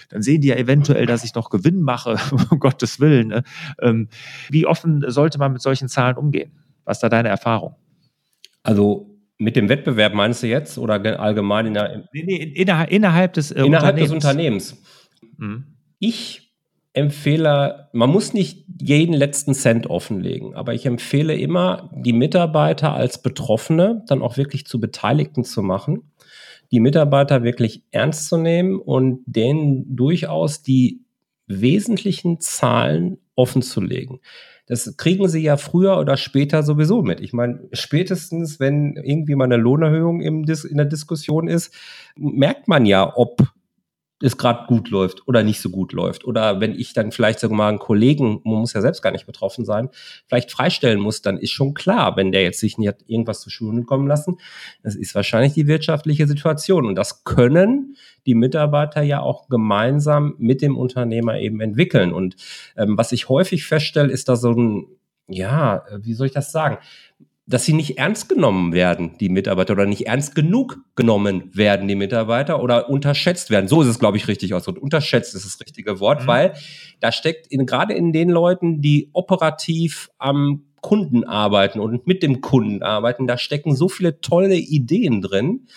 dann 0.09 0.21
sehen 0.21 0.41
die 0.41 0.49
ja 0.49 0.55
eventuell, 0.55 1.05
dass 1.05 1.23
ich 1.23 1.33
noch 1.35 1.49
Gewinn 1.49 1.81
mache, 1.81 2.17
um 2.51 2.59
Gottes 2.59 2.99
Willen. 2.99 3.29
Ne? 3.29 3.43
Ähm, 3.81 4.09
wie 4.49 4.65
offen 4.65 5.03
sollte 5.07 5.37
man 5.37 5.53
mit 5.53 5.61
solchen 5.61 5.87
Zahlen 5.87 6.17
umgehen? 6.17 6.51
Was 6.83 6.97
ist 6.97 7.03
da 7.03 7.09
deine 7.09 7.29
Erfahrung? 7.29 7.75
Also 8.63 9.09
mit 9.37 9.55
dem 9.55 9.69
Wettbewerb 9.69 10.13
meinst 10.13 10.43
du 10.43 10.47
jetzt 10.47 10.77
oder 10.77 11.19
allgemein 11.19 11.67
in 11.67 11.73
der, 11.75 12.07
nee, 12.11 12.23
nee, 12.25 12.35
innerhalb, 12.35 12.91
innerhalb 12.91 13.33
des 13.33 13.51
äh, 13.51 13.63
innerhalb 13.63 13.95
Unternehmens? 13.95 14.09
des 14.11 14.29
Unternehmens? 14.29 14.83
Mhm. 15.37 15.63
Ich 15.99 16.44
empfehle, 16.95 17.89
man 17.93 18.09
muss 18.09 18.33
nicht 18.33 18.65
jeden 18.81 19.13
letzten 19.13 19.53
Cent 19.53 19.87
offenlegen, 19.87 20.55
aber 20.55 20.73
ich 20.73 20.85
empfehle 20.85 21.35
immer, 21.35 21.89
die 21.93 22.13
Mitarbeiter 22.13 22.93
als 22.93 23.21
Betroffene 23.21 24.03
dann 24.07 24.21
auch 24.21 24.37
wirklich 24.37 24.65
zu 24.65 24.79
Beteiligten 24.79 25.43
zu 25.43 25.61
machen, 25.61 26.11
die 26.71 26.79
Mitarbeiter 26.79 27.43
wirklich 27.43 27.83
ernst 27.91 28.27
zu 28.27 28.37
nehmen 28.37 28.79
und 28.79 29.23
denen 29.25 29.95
durchaus 29.95 30.63
die 30.63 31.01
wesentlichen 31.47 32.39
Zahlen 32.39 33.17
offen 33.35 33.61
zu 33.61 33.81
legen. 33.81 34.19
Das 34.67 34.97
kriegen 34.97 35.27
sie 35.27 35.43
ja 35.43 35.57
früher 35.57 35.99
oder 35.99 36.17
später 36.17 36.63
sowieso 36.63 37.03
mit. 37.03 37.21
Ich 37.21 37.33
meine, 37.33 37.67
spätestens, 37.71 38.59
wenn 38.59 38.95
irgendwie 38.95 39.35
mal 39.35 39.45
eine 39.45 39.57
Lohnerhöhung 39.57 40.21
in 40.21 40.43
der 40.45 40.85
Diskussion 40.85 41.47
ist, 41.47 41.71
merkt 42.15 42.67
man 42.67 42.87
ja, 42.87 43.15
ob 43.15 43.43
es 44.25 44.37
gerade 44.37 44.65
gut 44.67 44.89
läuft 44.89 45.27
oder 45.27 45.43
nicht 45.43 45.61
so 45.61 45.69
gut 45.69 45.93
läuft. 45.93 46.25
Oder 46.25 46.59
wenn 46.59 46.73
ich 46.73 46.93
dann 46.93 47.11
vielleicht 47.11 47.39
sogar 47.39 47.57
mal 47.57 47.69
einen 47.69 47.79
Kollegen, 47.79 48.41
man 48.43 48.59
muss 48.59 48.73
ja 48.73 48.81
selbst 48.81 49.01
gar 49.01 49.11
nicht 49.11 49.25
betroffen 49.25 49.65
sein, 49.65 49.89
vielleicht 50.27 50.51
freistellen 50.51 50.99
muss, 50.99 51.21
dann 51.21 51.37
ist 51.37 51.51
schon 51.51 51.73
klar, 51.73 52.17
wenn 52.17 52.31
der 52.31 52.43
jetzt 52.43 52.59
sich 52.59 52.77
nicht 52.77 52.95
irgendwas 53.07 53.41
zu 53.41 53.49
Schulen 53.49 53.85
kommen 53.85 54.07
lassen, 54.07 54.37
das 54.83 54.95
ist 54.95 55.15
wahrscheinlich 55.15 55.53
die 55.53 55.67
wirtschaftliche 55.67 56.27
Situation. 56.27 56.85
Und 56.85 56.95
das 56.95 57.23
können 57.23 57.95
die 58.25 58.35
Mitarbeiter 58.35 59.01
ja 59.01 59.19
auch 59.19 59.47
gemeinsam 59.47 60.35
mit 60.39 60.61
dem 60.61 60.77
Unternehmer 60.77 61.39
eben 61.39 61.61
entwickeln. 61.61 62.11
Und 62.11 62.35
ähm, 62.75 62.97
was 62.97 63.11
ich 63.11 63.29
häufig 63.29 63.65
feststelle, 63.65 64.11
ist 64.11 64.27
da 64.27 64.35
so 64.35 64.51
ein, 64.51 64.87
ja, 65.27 65.83
wie 65.99 66.13
soll 66.13 66.27
ich 66.27 66.33
das 66.33 66.51
sagen? 66.51 66.77
Dass 67.47 67.65
sie 67.65 67.73
nicht 67.73 67.99
ernst 67.99 68.27
genommen 68.27 68.73
werden, 68.73 69.17
die 69.19 69.29
Mitarbeiter, 69.29 69.73
oder 69.73 69.85
nicht 69.85 70.07
ernst 70.07 70.33
genug 70.33 70.79
genommen 70.95 71.51
werden, 71.53 71.87
die 71.87 71.95
Mitarbeiter, 71.95 72.61
oder 72.61 72.89
unterschätzt 72.89 73.51
werden. 73.51 73.67
So 73.67 73.81
ist 73.81 73.87
es, 73.87 73.99
glaube 73.99 74.17
ich, 74.17 74.27
richtig 74.27 74.53
ausgedrückt. 74.53 74.83
Unterschätzt 74.83 75.35
ist 75.35 75.45
das 75.45 75.59
richtige 75.59 75.99
Wort, 75.99 76.23
mhm. 76.23 76.27
weil 76.27 76.53
da 77.01 77.11
steckt 77.11 77.47
in, 77.47 77.65
gerade 77.65 77.93
in 77.93 78.13
den 78.13 78.29
Leuten, 78.29 78.81
die 78.81 79.09
operativ 79.13 80.09
am 80.17 80.63
Kunden 80.81 81.23
arbeiten 81.23 81.79
und 81.79 82.07
mit 82.07 82.23
dem 82.23 82.41
Kunden 82.41 82.83
arbeiten, 82.83 83.27
da 83.27 83.37
stecken 83.37 83.75
so 83.75 83.89
viele 83.89 84.21
tolle 84.21 84.55
Ideen 84.55 85.21
drin, 85.21 85.67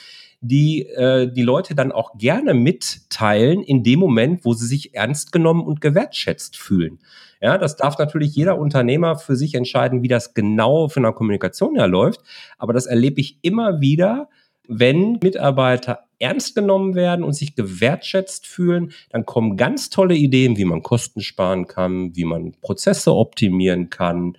die 0.41 0.87
äh, 0.87 1.31
die 1.33 1.43
Leute 1.43 1.75
dann 1.75 1.93
auch 1.93 2.17
gerne 2.17 2.55
mitteilen 2.55 3.63
in 3.63 3.83
dem 3.83 3.99
Moment, 3.99 4.45
wo 4.45 4.53
sie 4.53 4.67
sich 4.67 4.95
ernst 4.95 5.33
genommen 5.33 5.63
und 5.63 5.81
gewertschätzt 5.81 6.57
fühlen. 6.57 7.01
Ja, 7.41 7.59
das 7.59 7.77
darf 7.77 7.99
natürlich 7.99 8.35
jeder 8.35 8.59
Unternehmer 8.59 9.17
für 9.17 9.37
sich 9.37 9.55
entscheiden, 9.55 10.03
wie 10.03 10.09
das 10.09 10.35
genau 10.35 10.89
von 10.89 11.05
der 11.05 11.13
Kommunikation 11.13 11.77
her 11.77 11.87
läuft. 11.87 12.21
Aber 12.57 12.73
das 12.73 12.87
erlebe 12.87 13.21
ich 13.21 13.39
immer 13.43 13.81
wieder, 13.81 14.29
wenn 14.69 15.19
Mitarbeiter 15.23 16.01
ernst 16.19 16.55
genommen 16.55 16.95
werden 16.95 17.25
und 17.25 17.33
sich 17.33 17.55
gewertschätzt 17.55 18.47
fühlen, 18.47 18.93
dann 19.11 19.25
kommen 19.25 19.57
ganz 19.57 19.89
tolle 19.89 20.15
Ideen, 20.15 20.57
wie 20.57 20.65
man 20.65 20.83
Kosten 20.83 21.21
sparen 21.21 21.67
kann, 21.67 22.15
wie 22.17 22.25
man 22.25 22.53
Prozesse 22.61 23.15
optimieren 23.15 23.89
kann. 23.89 24.37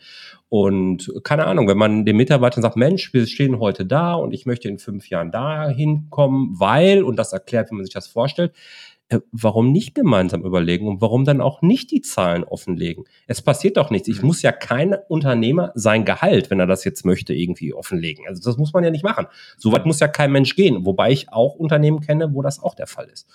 Und 0.50 1.12
keine 1.24 1.46
Ahnung, 1.46 1.68
wenn 1.68 1.78
man 1.78 2.06
den 2.06 2.18
Mitarbeitern 2.18 2.64
sagt, 2.64 2.76
Mensch, 2.76 3.14
wir 3.14 3.28
stehen 3.28 3.60
heute 3.60 3.86
da 3.86 4.16
und 4.16 4.34
ich 4.34 4.48
möchte 4.48 4.68
in 4.68 4.80
fünf 4.80 5.08
Jahren 5.10 5.32
dahin 5.32 6.08
kommen, 6.10 6.60
weil, 6.60 7.04
und 7.04 7.18
das 7.18 7.34
erklärt, 7.34 7.70
wie 7.70 7.76
man 7.76 7.86
sich 7.86 7.94
das 7.94 8.08
vorstellt, 8.08 8.54
äh, 9.10 9.20
warum 9.32 9.72
nicht 9.72 9.94
gemeinsam 9.94 10.44
überlegen 10.44 10.88
und 10.88 11.02
warum 11.02 11.26
dann 11.26 11.42
auch 11.42 11.62
nicht 11.62 11.92
die 11.92 12.02
Zahlen 12.02 12.44
offenlegen? 12.44 13.06
Es 13.28 13.42
passiert 13.42 13.78
doch 13.78 13.92
nichts. 13.92 14.08
Ich 14.08 14.22
mhm. 14.22 14.28
muss 14.28 14.42
ja 14.42 14.52
kein 14.52 14.96
Unternehmer 15.08 15.72
sein 15.76 16.06
Gehalt, 16.06 16.50
wenn 16.50 16.60
er 16.60 16.68
das 16.68 16.84
jetzt 16.84 17.06
möchte, 17.06 17.34
irgendwie 17.34 17.74
offenlegen. 17.74 18.28
Also 18.28 18.42
das 18.44 18.58
muss 18.58 18.74
man 18.74 18.84
ja 18.84 18.92
nicht 18.92 19.04
machen. 19.04 19.28
Soweit 19.58 19.86
muss 19.86 20.00
ja 20.00 20.08
kein 20.08 20.32
Mensch 20.32 20.56
gehen. 20.56 20.86
Wobei 20.86 21.12
ich 21.12 21.32
auch 21.32 21.56
Unternehmen 21.56 22.02
kenne, 22.02 22.34
wo 22.34 22.42
das 22.44 22.62
auch 22.62 22.74
der 22.74 22.88
Fall 22.88 23.08
ist. 23.10 23.28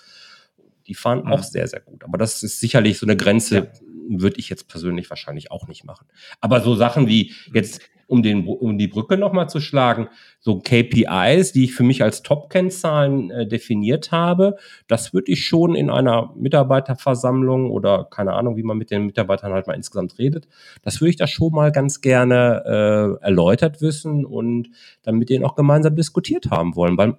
Die 0.87 0.95
fahren 0.95 1.23
mhm. 1.25 1.33
auch 1.33 1.43
sehr, 1.43 1.67
sehr 1.67 1.81
gut. 1.81 2.03
Aber 2.03 2.17
das 2.17 2.41
ist 2.43 2.59
sicherlich 2.59 2.97
so 2.97 3.05
eine 3.05 3.17
Grenze, 3.17 3.55
ja. 3.55 3.67
Würde 4.07 4.39
ich 4.39 4.49
jetzt 4.49 4.67
persönlich 4.67 5.09
wahrscheinlich 5.09 5.51
auch 5.51 5.67
nicht 5.67 5.83
machen. 5.83 6.07
Aber 6.41 6.61
so 6.61 6.75
Sachen 6.75 7.07
wie 7.07 7.33
jetzt 7.53 7.81
um, 8.07 8.21
den, 8.21 8.47
um 8.47 8.77
die 8.77 8.87
Brücke 8.87 9.17
nochmal 9.17 9.49
zu 9.49 9.59
schlagen, 9.59 10.07
so 10.39 10.59
KPIs, 10.59 11.53
die 11.53 11.65
ich 11.65 11.73
für 11.73 11.83
mich 11.83 12.03
als 12.03 12.21
Top-Kennzahlen 12.23 13.31
äh, 13.31 13.47
definiert 13.47 14.11
habe, 14.11 14.57
das 14.87 15.13
würde 15.13 15.31
ich 15.31 15.45
schon 15.45 15.75
in 15.75 15.89
einer 15.89 16.31
Mitarbeiterversammlung 16.35 17.71
oder 17.71 18.07
keine 18.09 18.33
Ahnung, 18.33 18.57
wie 18.57 18.63
man 18.63 18.77
mit 18.77 18.91
den 18.91 19.05
Mitarbeitern 19.05 19.53
halt 19.53 19.67
mal 19.67 19.73
insgesamt 19.73 20.17
redet, 20.19 20.47
das 20.83 21.01
würde 21.01 21.09
ich 21.09 21.15
da 21.15 21.27
schon 21.27 21.51
mal 21.51 21.71
ganz 21.71 22.01
gerne 22.01 23.19
äh, 23.21 23.25
erläutert 23.25 23.81
wissen 23.81 24.25
und 24.25 24.69
dann 25.03 25.15
mit 25.15 25.29
denen 25.29 25.45
auch 25.45 25.55
gemeinsam 25.55 25.95
diskutiert 25.95 26.51
haben 26.51 26.75
wollen, 26.75 26.97
weil 26.97 27.15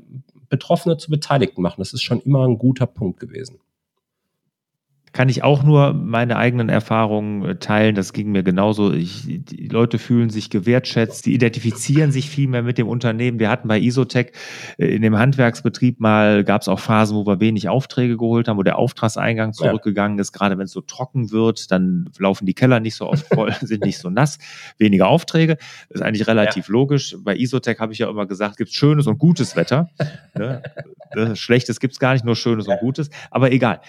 Betroffene 0.49 0.97
zu 0.97 1.11
Beteiligten 1.11 1.63
machen, 1.63 1.81
das 1.81 1.93
ist 1.93 2.03
schon 2.03 2.21
immer 2.21 2.47
ein 2.47 2.59
guter 2.59 2.87
Punkt 2.87 3.19
gewesen 3.19 3.59
kann 5.17 5.31
ich 5.31 5.43
auch 5.43 5.63
nur 5.63 5.95
meine 5.95 6.37
eigenen 6.37 6.69
Erfahrungen 6.69 7.43
äh, 7.43 7.57
teilen. 7.57 7.95
Das 7.95 8.13
ging 8.13 8.33
mir 8.33 8.43
genauso. 8.43 8.93
Ich, 8.93 9.23
die 9.27 9.69
Leute 9.69 9.99
fühlen 9.99 10.29
sich 10.29 10.51
gewertschätzt, 10.51 11.25
die 11.25 11.33
identifizieren 11.33 12.13
sich 12.13 12.29
viel 12.29 12.49
mehr 12.49 12.63
mit 12.63 12.77
dem 12.77 12.87
Unternehmen. 12.87 13.39
Wir 13.39 13.49
hatten 13.49 13.67
bei 13.67 13.81
Isotech 13.81 14.33
äh, 14.77 14.95
in 14.95 15.01
dem 15.01 15.17
Handwerksbetrieb 15.17 16.01
mal, 16.01 16.45
gab 16.45 16.61
es 16.61 16.69
auch 16.69 16.81
Phasen, 16.81 17.17
wo 17.17 17.27
wir 17.27 17.41
wenig 17.41 17.71
Aufträge 17.71 18.19
geholt 18.19 18.47
haben, 18.47 18.59
wo 18.59 18.63
der 18.63 18.77
Auftragseingang 18.77 19.55
zurückgegangen 19.55 20.19
ist. 20.19 20.33
Gerade 20.33 20.59
wenn 20.59 20.67
es 20.67 20.73
so 20.73 20.83
trocken 20.83 21.31
wird, 21.31 21.71
dann 21.73 22.11
laufen 22.19 22.45
die 22.45 22.53
Keller 22.55 22.81
nicht 22.81 22.97
so 22.97 23.09
oft 23.09 23.27
voll, 23.27 23.55
sind 23.63 23.87
nicht 23.87 23.97
so 23.97 24.11
nass, 24.11 24.39
weniger 24.77 25.09
Aufträge. 25.09 25.57
Das 25.89 26.01
ist 26.01 26.03
eigentlich 26.03 26.27
relativ 26.27 26.69
ja. 26.69 26.73
logisch. 26.73 27.17
Bei 27.21 27.35
Isotech 27.35 27.79
habe 27.79 27.95
ich 27.95 28.01
ja 28.01 28.11
immer 28.11 28.27
gesagt, 28.27 28.59
gibt 28.59 28.71
schönes 28.71 29.07
und 29.07 29.19
gutes 29.19 29.57
Wetter. 29.57 29.89
Ne? 30.35 30.63
Schlechtes 31.37 31.81
gibt 31.81 31.95
es 31.95 32.01
gar 32.01 32.13
nicht, 32.13 32.27
nur 32.27 32.37
schönes 32.37 32.69
und 32.69 32.79
gutes. 32.81 33.09
Aber 33.31 33.51
egal. 33.51 33.81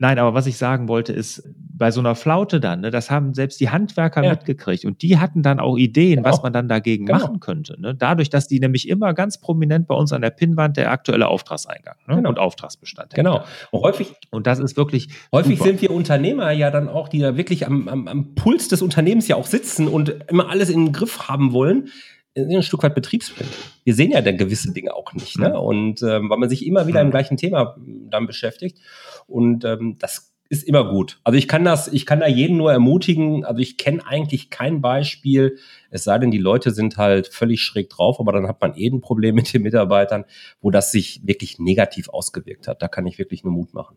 Nein, 0.00 0.18
aber 0.18 0.32
was 0.32 0.46
ich 0.46 0.56
sagen 0.56 0.88
wollte, 0.88 1.12
ist, 1.12 1.46
bei 1.80 1.90
so 1.90 2.00
einer 2.00 2.14
Flaute 2.14 2.58
dann, 2.58 2.80
ne, 2.80 2.90
das 2.90 3.10
haben 3.10 3.34
selbst 3.34 3.60
die 3.60 3.68
Handwerker 3.68 4.24
ja. 4.24 4.30
mitgekriegt 4.30 4.86
und 4.86 5.02
die 5.02 5.18
hatten 5.18 5.42
dann 5.42 5.60
auch 5.60 5.76
Ideen, 5.76 6.16
genau. 6.16 6.28
was 6.28 6.42
man 6.42 6.54
dann 6.54 6.68
dagegen 6.68 7.04
genau. 7.04 7.18
machen 7.18 7.40
könnte. 7.40 7.78
Ne? 7.78 7.94
Dadurch, 7.94 8.30
dass 8.30 8.48
die 8.48 8.60
nämlich 8.60 8.88
immer 8.88 9.12
ganz 9.12 9.38
prominent 9.38 9.86
bei 9.86 9.94
uns 9.94 10.12
an 10.14 10.22
der 10.22 10.30
Pinnwand 10.30 10.78
der 10.78 10.90
aktuelle 10.90 11.28
Auftragseingang 11.28 11.96
ne? 12.06 12.16
genau. 12.16 12.30
und 12.30 12.38
Auftragsbestand. 12.38 13.12
Genau. 13.12 13.44
Und 13.70 13.82
häufig, 13.82 14.14
und 14.30 14.46
das 14.46 14.58
ist 14.58 14.78
wirklich. 14.78 15.08
Häufig 15.32 15.58
super. 15.58 15.70
sind 15.70 15.82
wir 15.82 15.90
Unternehmer 15.90 16.50
ja 16.50 16.70
dann 16.70 16.88
auch, 16.88 17.08
die 17.08 17.18
da 17.18 17.36
wirklich 17.36 17.66
am, 17.66 17.86
am, 17.88 18.08
am 18.08 18.34
Puls 18.34 18.68
des 18.68 18.80
Unternehmens 18.80 19.28
ja 19.28 19.36
auch 19.36 19.46
sitzen 19.46 19.86
und 19.86 20.14
immer 20.28 20.48
alles 20.48 20.70
in 20.70 20.86
den 20.86 20.92
Griff 20.92 21.28
haben 21.28 21.52
wollen 21.52 21.88
ein 22.36 22.62
Stück 22.62 22.82
weit 22.82 22.94
betriebsblind. 22.94 23.50
Wir 23.84 23.94
sehen 23.94 24.12
ja 24.12 24.20
dann 24.20 24.36
gewisse 24.36 24.72
Dinge 24.72 24.94
auch 24.94 25.12
nicht. 25.14 25.38
Ne? 25.38 25.58
Und 25.58 26.02
ähm, 26.02 26.30
weil 26.30 26.38
man 26.38 26.48
sich 26.48 26.66
immer 26.66 26.86
wieder 26.86 27.00
im 27.00 27.10
gleichen 27.10 27.36
Thema 27.36 27.76
dann 28.08 28.26
beschäftigt. 28.26 28.78
Und 29.26 29.64
ähm, 29.64 29.96
das 29.98 30.32
ist 30.48 30.64
immer 30.64 30.84
gut. 30.90 31.20
Also 31.22 31.38
ich 31.38 31.46
kann 31.46 31.64
das, 31.64 31.86
ich 31.88 32.06
kann 32.06 32.20
da 32.20 32.26
jeden 32.26 32.56
nur 32.56 32.72
ermutigen. 32.72 33.44
Also 33.44 33.60
ich 33.60 33.78
kenne 33.78 34.04
eigentlich 34.06 34.50
kein 34.50 34.80
Beispiel, 34.80 35.58
es 35.90 36.02
sei 36.04 36.18
denn, 36.18 36.32
die 36.32 36.38
Leute 36.38 36.72
sind 36.72 36.96
halt 36.96 37.28
völlig 37.28 37.62
schräg 37.62 37.88
drauf, 37.88 38.18
aber 38.18 38.32
dann 38.32 38.48
hat 38.48 38.60
man 38.60 38.74
eh 38.76 38.88
ein 38.88 39.00
Problem 39.00 39.36
mit 39.36 39.52
den 39.54 39.62
Mitarbeitern, 39.62 40.24
wo 40.60 40.72
das 40.72 40.90
sich 40.90 41.20
wirklich 41.24 41.60
negativ 41.60 42.08
ausgewirkt 42.08 42.66
hat. 42.66 42.82
Da 42.82 42.88
kann 42.88 43.06
ich 43.06 43.18
wirklich 43.18 43.44
nur 43.44 43.52
Mut 43.52 43.74
machen. 43.74 43.96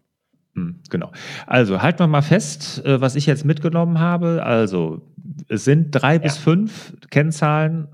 Hm, 0.54 0.80
genau. 0.92 1.12
Also 1.48 1.82
halten 1.82 2.00
wir 2.00 2.08
mal 2.08 2.22
fest, 2.22 2.86
äh, 2.86 3.02
was 3.02 3.16
ich 3.16 3.26
jetzt 3.26 3.46
mitgenommen 3.46 4.00
habe. 4.00 4.44
Also 4.44 5.02
es 5.48 5.66
sind 5.66 5.90
drei 5.92 6.14
ja. 6.14 6.20
bis 6.20 6.38
fünf 6.38 6.94
Kennzahlen 7.10 7.88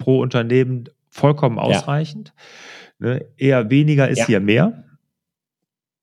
pro 0.00 0.20
Unternehmen 0.20 0.88
vollkommen 1.10 1.60
ausreichend. 1.60 2.34
Ja. 2.98 3.06
Ne? 3.06 3.26
Eher 3.36 3.70
weniger 3.70 4.08
ist 4.08 4.18
ja. 4.18 4.26
hier 4.26 4.40
mehr. 4.40 4.84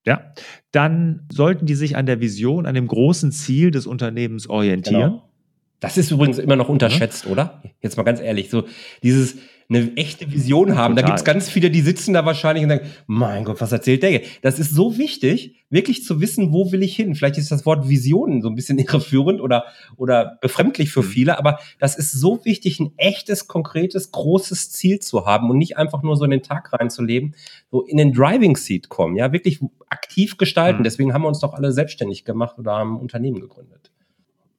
Ja, 0.06 0.32
dann 0.72 1.28
sollten 1.30 1.66
die 1.66 1.76
sich 1.76 1.98
an 1.98 2.06
der 2.06 2.22
Vision, 2.22 2.66
an 2.66 2.76
dem 2.76 2.88
großen 2.88 3.34
Ziel 3.34 3.72
des 3.72 3.86
Unternehmens 3.86 4.48
orientieren. 4.48 5.12
Genau. 5.12 5.27
Das 5.80 5.98
ist 5.98 6.12
übrigens 6.12 6.40
immer 6.40 6.56
noch 6.56 6.70
unterschätzt, 6.70 7.26
mhm. 7.26 7.32
oder? 7.32 7.62
Jetzt 7.82 7.98
mal 7.98 8.04
ganz 8.04 8.20
ehrlich, 8.20 8.50
so 8.50 8.66
dieses, 9.04 9.38
eine 9.70 9.96
echte 9.98 10.32
Vision 10.32 10.78
haben. 10.78 10.96
Total. 10.96 11.04
Da 11.04 11.08
gibt's 11.08 11.26
ganz 11.26 11.50
viele, 11.50 11.70
die 11.70 11.82
sitzen 11.82 12.14
da 12.14 12.26
wahrscheinlich 12.26 12.64
und 12.64 12.70
denken, 12.70 12.88
mein 13.06 13.44
Gott, 13.44 13.60
was 13.60 13.72
erzählt 13.72 14.02
der? 14.02 14.22
Das 14.42 14.60
ist 14.60 14.74
so 14.74 14.98
wichtig, 14.98 15.66
wirklich 15.70 16.06
zu 16.06 16.22
wissen, 16.22 16.54
wo 16.54 16.72
will 16.72 16.84
ich 16.84 16.96
hin. 16.96 17.16
Vielleicht 17.16 17.38
ist 17.38 17.52
das 17.52 17.66
Wort 17.66 17.90
Visionen 17.90 18.42
so 18.42 18.48
ein 18.48 18.56
bisschen 18.56 18.80
irreführend 18.80 19.42
oder, 19.42 19.66
oder 19.98 20.38
befremdlich 20.42 20.90
für 20.90 21.02
mhm. 21.02 21.08
viele, 21.08 21.38
aber 21.38 21.60
das 21.80 21.98
ist 21.98 22.14
so 22.14 22.46
wichtig, 22.46 22.80
ein 22.80 22.94
echtes, 22.96 23.48
konkretes, 23.48 24.12
großes 24.12 24.72
Ziel 24.72 25.00
zu 25.00 25.26
haben 25.26 25.50
und 25.50 25.58
nicht 25.58 25.78
einfach 25.78 26.02
nur 26.02 26.16
so 26.16 26.24
in 26.24 26.32
den 26.32 26.44
Tag 26.44 26.72
reinzuleben, 26.72 27.36
so 27.70 27.84
in 27.84 27.98
den 27.98 28.14
Driving 28.14 28.56
Seat 28.56 28.88
kommen, 28.88 29.18
ja, 29.18 29.34
wirklich 29.34 29.60
aktiv 29.90 30.38
gestalten. 30.38 30.80
Mhm. 30.80 30.84
Deswegen 30.86 31.14
haben 31.14 31.24
wir 31.24 31.28
uns 31.28 31.40
doch 31.40 31.54
alle 31.54 31.74
selbstständig 31.74 32.24
gemacht 32.24 32.58
oder 32.58 32.72
haben 32.74 32.98
Unternehmen 32.98 33.42
gegründet. 33.42 33.92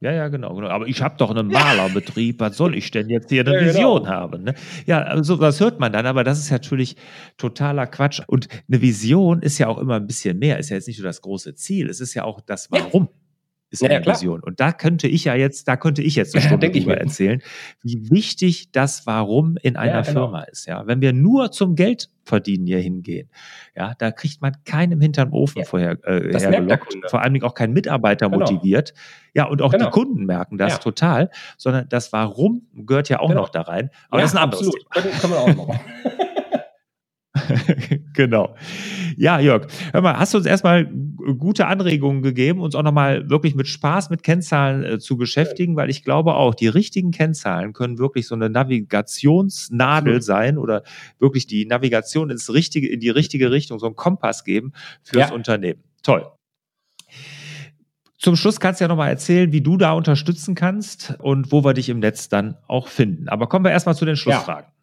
Ja, 0.00 0.12
ja, 0.12 0.28
genau. 0.28 0.54
genau. 0.54 0.68
Aber 0.68 0.86
ich 0.86 1.02
habe 1.02 1.16
doch 1.18 1.30
einen 1.30 1.48
Malerbetrieb. 1.48 2.38
Was 2.40 2.56
soll 2.56 2.76
ich 2.76 2.90
denn 2.90 3.08
jetzt 3.10 3.30
hier 3.30 3.40
eine 3.46 3.54
ja, 3.54 3.60
genau. 3.60 3.72
Vision 3.72 4.02
genau. 4.02 4.14
haben? 4.14 4.44
Ne? 4.44 4.54
Ja, 4.86 5.02
also 5.02 5.36
das 5.36 5.60
hört 5.60 5.80
man 5.80 5.92
dann, 5.92 6.06
aber 6.06 6.22
das 6.22 6.38
ist 6.38 6.50
natürlich 6.50 6.96
totaler 7.36 7.86
Quatsch. 7.86 8.20
Und 8.26 8.48
eine 8.68 8.80
Vision 8.80 9.42
ist 9.42 9.58
ja 9.58 9.66
auch 9.66 9.78
immer 9.78 9.96
ein 9.96 10.06
bisschen 10.06 10.38
mehr. 10.38 10.58
Ist 10.58 10.70
ja 10.70 10.76
jetzt 10.76 10.86
nicht 10.86 10.98
nur 10.98 11.06
das 11.06 11.20
große 11.20 11.54
Ziel. 11.56 11.90
Es 11.90 12.00
ist 12.00 12.14
ja 12.14 12.24
auch 12.24 12.40
das 12.40 12.70
Warum. 12.70 13.04
Ja 13.04 13.27
ist 13.70 13.82
ja, 13.82 13.90
eine 13.90 14.04
ja, 14.04 14.12
Vision. 14.12 14.40
Und 14.42 14.60
da 14.60 14.72
könnte 14.72 15.08
ich 15.08 15.24
ja 15.24 15.34
jetzt, 15.34 15.68
da 15.68 15.76
könnte 15.76 16.02
ich 16.02 16.14
jetzt 16.14 16.34
eine 16.34 16.42
Stunde 16.46 16.66
ja, 16.66 16.72
drüber 16.72 16.96
erzählen, 16.96 17.42
wie 17.82 18.10
wichtig 18.10 18.72
das 18.72 19.06
Warum 19.06 19.56
in 19.62 19.76
einer 19.76 19.92
ja, 19.92 20.00
genau. 20.02 20.24
Firma 20.24 20.42
ist. 20.42 20.66
Ja, 20.66 20.86
wenn 20.86 21.00
wir 21.00 21.12
nur 21.12 21.50
zum 21.50 21.74
Geld 21.74 22.10
verdienen 22.24 22.66
hier 22.66 22.78
hingehen, 22.78 23.30
ja, 23.74 23.94
da 23.98 24.10
kriegt 24.10 24.40
man 24.40 24.52
keinem 24.64 25.00
hinterm 25.00 25.32
Ofen 25.32 25.64
vorher 25.64 25.98
äh, 26.04 26.38
hergelockt, 26.38 26.96
vor 27.08 27.22
allen 27.22 27.34
Dingen 27.34 27.44
auch 27.44 27.54
kein 27.54 27.72
Mitarbeiter 27.72 28.28
genau. 28.28 28.40
motiviert. 28.40 28.94
Ja, 29.34 29.44
und 29.46 29.62
auch 29.62 29.72
genau. 29.72 29.86
die 29.86 29.90
Kunden 29.90 30.26
merken 30.26 30.58
das 30.58 30.80
total, 30.80 31.30
sondern 31.56 31.88
das 31.88 32.12
Warum 32.12 32.66
gehört 32.74 33.08
ja 33.08 33.20
auch 33.20 33.28
genau. 33.28 33.42
noch 33.42 33.48
da 33.50 33.62
rein. 33.62 33.90
Aber 34.08 34.20
das 34.20 34.30
ist 34.30 34.36
ein 34.36 34.42
anderes 34.44 34.66
absolut. 34.66 34.92
Thema. 34.92 35.18
Können 35.20 35.32
wir 35.32 35.40
auch 35.40 35.54
noch. 35.54 35.80
genau. 38.14 38.54
Ja, 39.16 39.40
Jörg, 39.40 39.66
hör 39.92 40.00
mal, 40.00 40.18
hast 40.18 40.34
du 40.34 40.38
uns 40.38 40.46
erstmal 40.46 40.86
gute 41.38 41.66
Anregungen 41.66 42.22
gegeben, 42.22 42.60
uns 42.60 42.74
auch 42.74 42.82
nochmal 42.82 43.28
wirklich 43.28 43.54
mit 43.54 43.68
Spaß 43.68 44.10
mit 44.10 44.22
Kennzahlen 44.22 44.84
äh, 44.84 44.98
zu 44.98 45.16
beschäftigen, 45.16 45.76
weil 45.76 45.90
ich 45.90 46.04
glaube 46.04 46.34
auch, 46.34 46.54
die 46.54 46.68
richtigen 46.68 47.10
Kennzahlen 47.10 47.72
können 47.72 47.98
wirklich 47.98 48.26
so 48.26 48.34
eine 48.34 48.48
Navigationsnadel 48.50 50.16
mhm. 50.16 50.22
sein 50.22 50.58
oder 50.58 50.82
wirklich 51.18 51.46
die 51.46 51.66
Navigation 51.66 52.30
ins 52.30 52.52
richtige, 52.52 52.88
in 52.88 53.00
die 53.00 53.10
richtige 53.10 53.50
Richtung, 53.50 53.78
so 53.78 53.86
einen 53.86 53.96
Kompass 53.96 54.44
geben 54.44 54.72
fürs 55.02 55.30
ja. 55.30 55.34
Unternehmen. 55.34 55.82
Toll. 56.02 56.26
Zum 58.18 58.34
Schluss 58.34 58.58
kannst 58.58 58.80
du 58.80 58.84
ja 58.84 58.88
nochmal 58.88 59.10
erzählen, 59.10 59.52
wie 59.52 59.60
du 59.60 59.76
da 59.76 59.92
unterstützen 59.92 60.56
kannst 60.56 61.14
und 61.20 61.52
wo 61.52 61.64
wir 61.64 61.72
dich 61.72 61.88
im 61.88 62.00
Netz 62.00 62.28
dann 62.28 62.56
auch 62.66 62.88
finden. 62.88 63.28
Aber 63.28 63.46
kommen 63.46 63.64
wir 63.64 63.70
erstmal 63.70 63.94
zu 63.94 64.04
den 64.04 64.16
Schlussfragen. 64.16 64.66
Ja. 64.68 64.77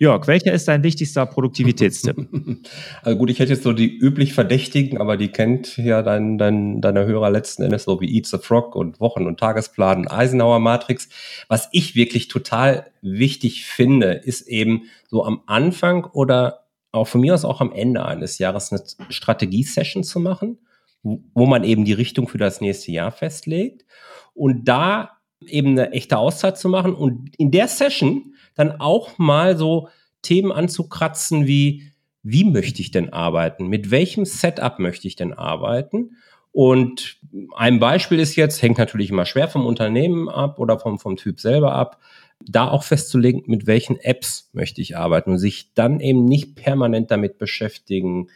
Jörg, 0.00 0.28
welcher 0.28 0.52
ist 0.52 0.68
dein 0.68 0.84
wichtigster 0.84 1.26
Produktivitätstipp? 1.26 2.16
Also 3.02 3.18
gut, 3.18 3.30
ich 3.30 3.40
hätte 3.40 3.52
jetzt 3.52 3.64
so 3.64 3.72
die 3.72 3.96
üblich 3.98 4.32
Verdächtigen, 4.32 4.98
aber 4.98 5.16
die 5.16 5.28
kennt 5.28 5.76
ja 5.76 6.02
dein, 6.02 6.38
dein, 6.38 6.80
deine 6.80 7.04
Hörer 7.04 7.30
letzten 7.30 7.62
Endes 7.62 7.84
so 7.84 8.00
wie 8.00 8.16
Eat 8.16 8.26
the 8.26 8.38
Frog 8.38 8.76
und 8.76 9.00
Wochen- 9.00 9.26
und 9.26 9.40
Tagesplan, 9.40 10.06
Eisenhower 10.06 10.60
Matrix. 10.60 11.08
Was 11.48 11.68
ich 11.72 11.96
wirklich 11.96 12.28
total 12.28 12.90
wichtig 13.02 13.64
finde, 13.64 14.12
ist 14.12 14.42
eben 14.42 14.84
so 15.08 15.24
am 15.24 15.42
Anfang 15.46 16.04
oder 16.04 16.66
auch 16.92 17.08
von 17.08 17.20
mir 17.20 17.34
aus 17.34 17.44
auch 17.44 17.60
am 17.60 17.72
Ende 17.72 18.04
eines 18.04 18.38
Jahres 18.38 18.72
eine 18.72 18.82
Strategie-Session 19.08 20.04
zu 20.04 20.20
machen, 20.20 20.58
wo 21.02 21.46
man 21.46 21.64
eben 21.64 21.84
die 21.84 21.92
Richtung 21.92 22.28
für 22.28 22.38
das 22.38 22.60
nächste 22.60 22.92
Jahr 22.92 23.10
festlegt 23.10 23.84
und 24.34 24.64
da 24.64 25.18
eben 25.46 25.70
eine 25.70 25.92
echte 25.92 26.18
Auszeit 26.18 26.58
zu 26.58 26.68
machen 26.68 26.94
und 26.94 27.32
in 27.36 27.50
der 27.50 27.68
Session 27.68 28.27
dann 28.58 28.80
auch 28.80 29.18
mal 29.18 29.56
so 29.56 29.88
Themen 30.22 30.52
anzukratzen 30.52 31.46
wie, 31.46 31.92
wie 32.22 32.44
möchte 32.44 32.82
ich 32.82 32.90
denn 32.90 33.12
arbeiten? 33.12 33.68
Mit 33.68 33.90
welchem 33.90 34.24
Setup 34.24 34.78
möchte 34.78 35.06
ich 35.06 35.16
denn 35.16 35.32
arbeiten? 35.32 36.16
Und 36.52 37.18
ein 37.56 37.78
Beispiel 37.78 38.18
ist 38.18 38.36
jetzt, 38.36 38.62
hängt 38.62 38.78
natürlich 38.78 39.10
immer 39.10 39.26
schwer 39.26 39.48
vom 39.48 39.66
Unternehmen 39.66 40.28
ab 40.28 40.58
oder 40.58 40.78
vom, 40.78 40.98
vom 40.98 41.16
Typ 41.16 41.40
selber 41.40 41.72
ab, 41.72 42.00
da 42.44 42.68
auch 42.68 42.82
festzulegen, 42.82 43.42
mit 43.46 43.66
welchen 43.66 43.96
Apps 43.96 44.50
möchte 44.52 44.80
ich 44.80 44.96
arbeiten 44.96 45.32
und 45.32 45.38
sich 45.38 45.74
dann 45.74 46.00
eben 46.00 46.24
nicht 46.24 46.56
permanent 46.56 47.10
damit 47.10 47.38
beschäftigen, 47.38 48.28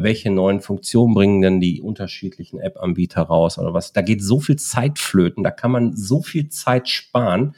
welche 0.00 0.30
neuen 0.30 0.60
Funktionen 0.60 1.14
bringen 1.14 1.42
denn 1.42 1.60
die 1.60 1.82
unterschiedlichen 1.82 2.60
App-Anbieter 2.60 3.22
raus 3.22 3.58
oder 3.58 3.74
was. 3.74 3.92
Da 3.92 4.02
geht 4.02 4.22
so 4.22 4.40
viel 4.40 4.56
Zeit 4.56 4.98
flöten, 4.98 5.42
da 5.42 5.50
kann 5.50 5.72
man 5.72 5.96
so 5.96 6.22
viel 6.22 6.48
Zeit 6.48 6.88
sparen. 6.88 7.54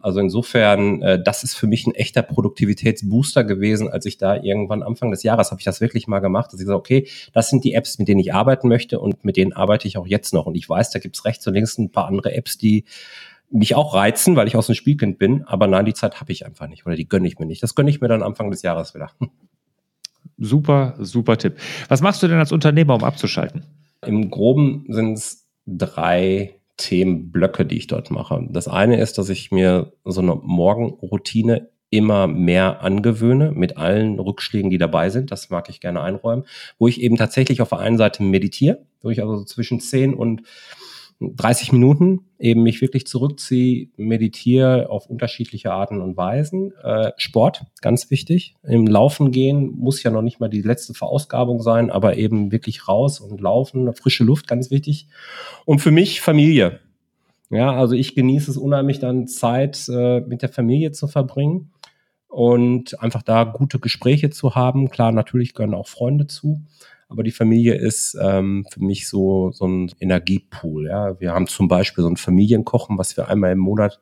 Also 0.00 0.20
insofern, 0.20 1.02
äh, 1.02 1.22
das 1.22 1.44
ist 1.44 1.54
für 1.54 1.66
mich 1.66 1.86
ein 1.86 1.94
echter 1.94 2.22
Produktivitätsbooster 2.22 3.44
gewesen, 3.44 3.88
als 3.88 4.06
ich 4.06 4.18
da 4.18 4.36
irgendwann 4.36 4.82
Anfang 4.82 5.10
des 5.10 5.22
Jahres 5.22 5.50
habe 5.50 5.60
ich 5.60 5.64
das 5.64 5.80
wirklich 5.80 6.06
mal 6.06 6.20
gemacht, 6.20 6.52
dass 6.52 6.60
ich 6.60 6.66
gesagt 6.66 6.78
okay, 6.78 7.08
das 7.32 7.50
sind 7.50 7.64
die 7.64 7.74
Apps, 7.74 7.98
mit 7.98 8.08
denen 8.08 8.20
ich 8.20 8.34
arbeiten 8.34 8.68
möchte 8.68 9.00
und 9.00 9.24
mit 9.24 9.36
denen 9.36 9.52
arbeite 9.52 9.88
ich 9.88 9.96
auch 9.96 10.06
jetzt 10.06 10.34
noch. 10.34 10.46
Und 10.46 10.54
ich 10.54 10.68
weiß, 10.68 10.90
da 10.90 10.98
gibt's 10.98 11.24
rechts 11.24 11.46
und 11.46 11.54
links 11.54 11.78
ein 11.78 11.90
paar 11.90 12.06
andere 12.06 12.34
Apps, 12.34 12.58
die 12.58 12.84
mich 13.50 13.74
auch 13.74 13.94
reizen, 13.94 14.36
weil 14.36 14.48
ich 14.48 14.56
aus 14.56 14.66
dem 14.66 14.74
Spielkind 14.74 15.18
bin, 15.18 15.44
aber 15.44 15.66
nein, 15.66 15.84
die 15.84 15.94
Zeit 15.94 16.20
habe 16.20 16.32
ich 16.32 16.44
einfach 16.44 16.66
nicht 16.66 16.86
oder 16.86 16.96
die 16.96 17.08
gönne 17.08 17.28
ich 17.28 17.38
mir 17.38 17.46
nicht. 17.46 17.62
Das 17.62 17.74
gönne 17.74 17.90
ich 17.90 18.00
mir 18.00 18.08
dann 18.08 18.22
Anfang 18.22 18.50
des 18.50 18.62
Jahres 18.62 18.94
wieder. 18.94 19.10
Super, 20.36 20.96
super 20.98 21.38
Tipp. 21.38 21.58
Was 21.88 22.00
machst 22.00 22.20
du 22.22 22.26
denn 22.26 22.38
als 22.38 22.50
Unternehmer, 22.50 22.96
um 22.96 23.04
abzuschalten? 23.04 23.62
Im 24.04 24.30
Groben 24.30 24.84
sind 24.88 25.12
es 25.12 25.46
drei 25.64 26.54
Themenblöcke, 26.76 27.64
die 27.64 27.76
ich 27.76 27.86
dort 27.86 28.10
mache. 28.10 28.46
Das 28.50 28.68
eine 28.68 29.00
ist, 29.00 29.18
dass 29.18 29.28
ich 29.28 29.50
mir 29.50 29.92
so 30.04 30.20
eine 30.20 30.34
Morgenroutine 30.34 31.68
immer 31.90 32.26
mehr 32.26 32.82
angewöhne 32.82 33.52
mit 33.52 33.76
allen 33.76 34.18
Rückschlägen, 34.18 34.70
die 34.70 34.78
dabei 34.78 35.10
sind. 35.10 35.30
Das 35.30 35.50
mag 35.50 35.68
ich 35.68 35.80
gerne 35.80 36.00
einräumen, 36.00 36.44
wo 36.78 36.88
ich 36.88 37.00
eben 37.00 37.16
tatsächlich 37.16 37.62
auf 37.62 37.68
der 37.68 37.78
einen 37.78 37.98
Seite 37.98 38.24
meditiere, 38.24 38.84
wo 39.00 39.10
ich 39.10 39.22
also 39.22 39.44
zwischen 39.44 39.78
10 39.78 40.12
und 40.14 40.42
30 41.20 41.72
Minuten 41.72 42.20
eben 42.38 42.62
mich 42.62 42.80
wirklich 42.80 43.06
zurückziehe, 43.06 43.88
meditiere 43.96 44.90
auf 44.90 45.06
unterschiedliche 45.06 45.72
Arten 45.72 46.00
und 46.00 46.16
Weisen. 46.16 46.72
Äh, 46.82 47.12
Sport, 47.16 47.64
ganz 47.80 48.10
wichtig. 48.10 48.54
Im 48.62 48.86
Laufen 48.86 49.30
gehen 49.30 49.72
muss 49.78 50.02
ja 50.02 50.10
noch 50.10 50.22
nicht 50.22 50.40
mal 50.40 50.48
die 50.48 50.62
letzte 50.62 50.94
Verausgabung 50.94 51.62
sein, 51.62 51.90
aber 51.90 52.16
eben 52.16 52.52
wirklich 52.52 52.88
raus 52.88 53.20
und 53.20 53.40
laufen, 53.40 53.92
frische 53.94 54.24
Luft, 54.24 54.46
ganz 54.46 54.70
wichtig. 54.70 55.08
Und 55.64 55.80
für 55.80 55.90
mich 55.90 56.20
Familie. 56.20 56.80
Ja, 57.50 57.72
also 57.72 57.94
ich 57.94 58.14
genieße 58.14 58.50
es 58.50 58.56
unheimlich 58.56 58.98
dann 58.98 59.28
Zeit 59.28 59.88
äh, 59.88 60.20
mit 60.20 60.42
der 60.42 60.48
Familie 60.48 60.92
zu 60.92 61.06
verbringen 61.06 61.70
und 62.28 63.00
einfach 63.00 63.22
da 63.22 63.44
gute 63.44 63.78
Gespräche 63.78 64.30
zu 64.30 64.54
haben. 64.54 64.90
Klar, 64.90 65.12
natürlich 65.12 65.54
gehören 65.54 65.74
auch 65.74 65.86
Freunde 65.86 66.26
zu. 66.26 66.62
Aber 67.14 67.22
die 67.22 67.30
Familie 67.30 67.76
ist 67.76 68.18
ähm, 68.20 68.66
für 68.72 68.82
mich 68.82 69.08
so, 69.08 69.52
so 69.52 69.68
ein 69.68 69.92
Energiepool. 70.00 70.88
Ja. 70.88 71.20
Wir 71.20 71.32
haben 71.32 71.46
zum 71.46 71.68
Beispiel 71.68 72.02
so 72.02 72.10
ein 72.10 72.16
Familienkochen, 72.16 72.98
was 72.98 73.16
wir 73.16 73.28
einmal 73.28 73.52
im 73.52 73.60
Monat 73.60 74.00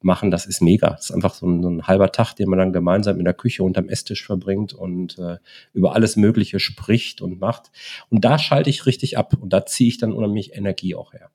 machen. 0.00 0.32
Das 0.32 0.44
ist 0.44 0.60
mega. 0.60 0.90
Das 0.90 1.10
ist 1.10 1.12
einfach 1.12 1.34
so 1.34 1.46
ein, 1.46 1.62
so 1.62 1.70
ein 1.70 1.86
halber 1.86 2.10
Tag, 2.10 2.34
den 2.34 2.48
man 2.48 2.58
dann 2.58 2.72
gemeinsam 2.72 3.20
in 3.20 3.24
der 3.24 3.34
Küche 3.34 3.62
unterm 3.62 3.88
Esstisch 3.88 4.26
verbringt 4.26 4.72
und 4.72 5.20
äh, 5.20 5.36
über 5.72 5.94
alles 5.94 6.16
Mögliche 6.16 6.58
spricht 6.58 7.22
und 7.22 7.38
macht. 7.38 7.70
Und 8.10 8.24
da 8.24 8.40
schalte 8.40 8.70
ich 8.70 8.86
richtig 8.86 9.16
ab 9.16 9.34
und 9.40 9.52
da 9.52 9.64
ziehe 9.64 9.88
ich 9.88 9.98
dann 9.98 10.12
unheimlich 10.12 10.56
Energie 10.56 10.96
auch 10.96 11.12
her. 11.12 11.30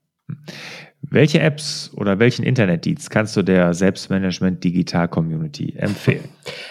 Welche 1.02 1.40
Apps 1.40 1.90
oder 1.96 2.20
welchen 2.20 2.44
Internetdienst 2.44 3.10
kannst 3.10 3.38
du 3.38 3.44
der 3.44 3.74
Selbstmanagement 3.74 4.62
Digital 4.62 5.08
Community 5.08 5.74
empfehlen? 5.78 6.28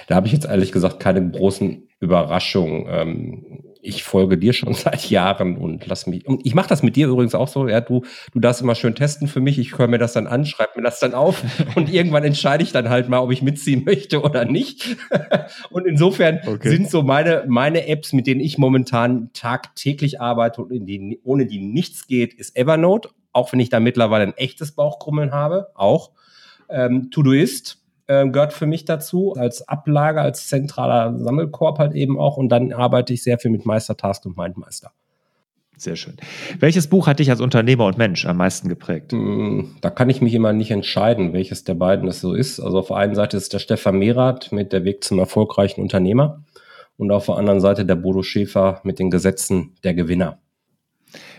Da 0.09 0.17
habe 0.17 0.27
ich 0.27 0.35
jetzt 0.35 0.45
ehrlich 0.45 0.73
gesagt 0.73 1.01
keine 1.01 1.31
großen 1.31 1.89
Überraschungen. 2.01 2.87
Ähm, 2.91 3.63
ich 3.83 4.05
folge 4.05 4.39
dir 4.39 4.53
schon 4.53 4.73
seit 4.75 5.11
Jahren 5.11 5.59
und 5.59 5.87
lass 5.87 6.07
mich. 6.07 6.27
Und 6.27 6.47
ich 6.47 6.55
mache 6.55 6.69
das 6.69 6.83
mit 6.83 6.97
dir 6.97 7.09
übrigens 7.09 7.35
auch 7.35 7.49
so. 7.49 7.69
Ja, 7.69 7.81
du, 7.81 8.05
du 8.33 8.41
darfst 8.41 8.63
immer 8.63 8.75
schön 8.75 8.95
testen 8.95 9.29
für 9.29 9.41
mich. 9.41 9.59
Ich 9.59 9.77
höre 9.77 9.89
mir 9.89 9.99
das 9.99 10.13
dann 10.13 10.27
an, 10.27 10.47
schreibe 10.47 10.73
mir 10.77 10.83
das 10.83 11.01
dann 11.01 11.13
auf 11.15 11.43
und 11.75 11.93
irgendwann 11.93 12.25
entscheide 12.25 12.63
ich 12.63 12.73
dann 12.73 12.89
halt 12.89 13.09
mal, 13.09 13.19
ob 13.19 13.33
ich 13.33 13.43
mitziehen 13.43 13.85
möchte 13.87 14.23
oder 14.23 14.45
nicht. 14.45 14.97
und 15.71 15.87
insofern 15.87 16.41
okay. 16.47 16.71
sind 16.71 16.91
so 16.91 17.03
meine, 17.03 17.45
meine 17.49 17.89
Apps, 17.89 18.13
mit 18.13 18.27
denen 18.27 18.41
ich 18.41 18.57
momentan 18.57 19.31
tagtäglich 19.35 20.21
arbeite 20.21 20.63
und 20.63 20.71
in 20.71 20.87
die, 20.87 21.21
ohne 21.25 21.47
die 21.47 21.59
nichts 21.59 22.07
geht, 22.07 22.33
ist 22.35 22.57
Evernote. 22.57 23.11
Auch 23.33 23.53
wenn 23.53 23.61
ich 23.61 23.71
da 23.71 23.81
mittlerweile 23.81 24.25
ein 24.25 24.37
echtes 24.37 24.73
Bauchkrummeln 24.73 25.33
habe, 25.33 25.69
auch. 25.75 26.13
Ähm, 26.69 27.11
Todoist 27.11 27.82
äh, 28.13 28.29
gehört 28.29 28.53
für 28.53 28.67
mich 28.67 28.85
dazu, 28.85 29.35
als 29.35 29.67
Ablage, 29.69 30.21
als 30.21 30.49
zentraler 30.49 31.19
Sammelkorb 31.19 31.79
halt 31.79 31.95
eben 31.95 32.19
auch. 32.19 32.37
Und 32.37 32.51
dann 32.51 32.73
arbeite 32.73 33.13
ich 33.13 33.23
sehr 33.23 33.39
viel 33.39 33.51
mit 33.51 33.65
Meistertask 33.65 34.25
und 34.27 34.37
Mindmeister. 34.37 34.93
Sehr 35.77 35.97
schön. 35.97 36.17
Welches 36.61 36.87
Buch 36.87 37.07
hat 37.07 37.19
dich 37.19 37.31
als 37.31 37.41
Unternehmer 37.41 37.87
und 37.87 37.99
Mensch 37.99 38.27
am 38.27 38.37
meisten 38.37 38.69
geprägt? 38.69 39.13
Hm, 39.13 39.77
da 39.81 39.91
kann 39.91 40.11
ich 40.11 40.21
mich 40.21 40.35
immer 40.35 40.53
nicht 40.53 40.71
entscheiden, 40.71 41.33
welches 41.33 41.65
der 41.65 41.75
beiden 41.75 42.07
es 42.09 42.21
so 42.21 42.35
ist. 42.35 42.61
Also 42.61 42.79
auf 42.79 42.89
der 42.89 42.99
einen 42.99 43.15
Seite 43.15 43.37
ist 43.37 43.53
der 43.53 43.59
Stefan 43.59 43.99
Mehrath 43.99 44.53
mit 44.53 44.73
Der 44.73 44.85
Weg 44.85 45.03
zum 45.03 45.19
erfolgreichen 45.19 45.81
Unternehmer 45.81 46.45
und 46.99 47.11
auf 47.11 47.27
der 47.27 47.37
anderen 47.37 47.61
Seite 47.61 47.85
der 47.85 47.97
Bodo 47.97 48.23
Schäfer 48.23 48.81
mit 48.85 48.99
den 48.99 49.11
Gesetzen 49.11 49.75
der 49.83 49.95
Gewinner. 49.95 50.39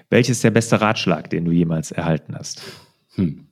Welches 0.09 0.37
ist 0.37 0.43
der 0.43 0.51
beste 0.51 0.81
Ratschlag, 0.81 1.29
den 1.29 1.45
du 1.45 1.51
jemals 1.51 1.91
erhalten 1.91 2.35
hast? 2.35 2.61
Hm. 3.15 3.47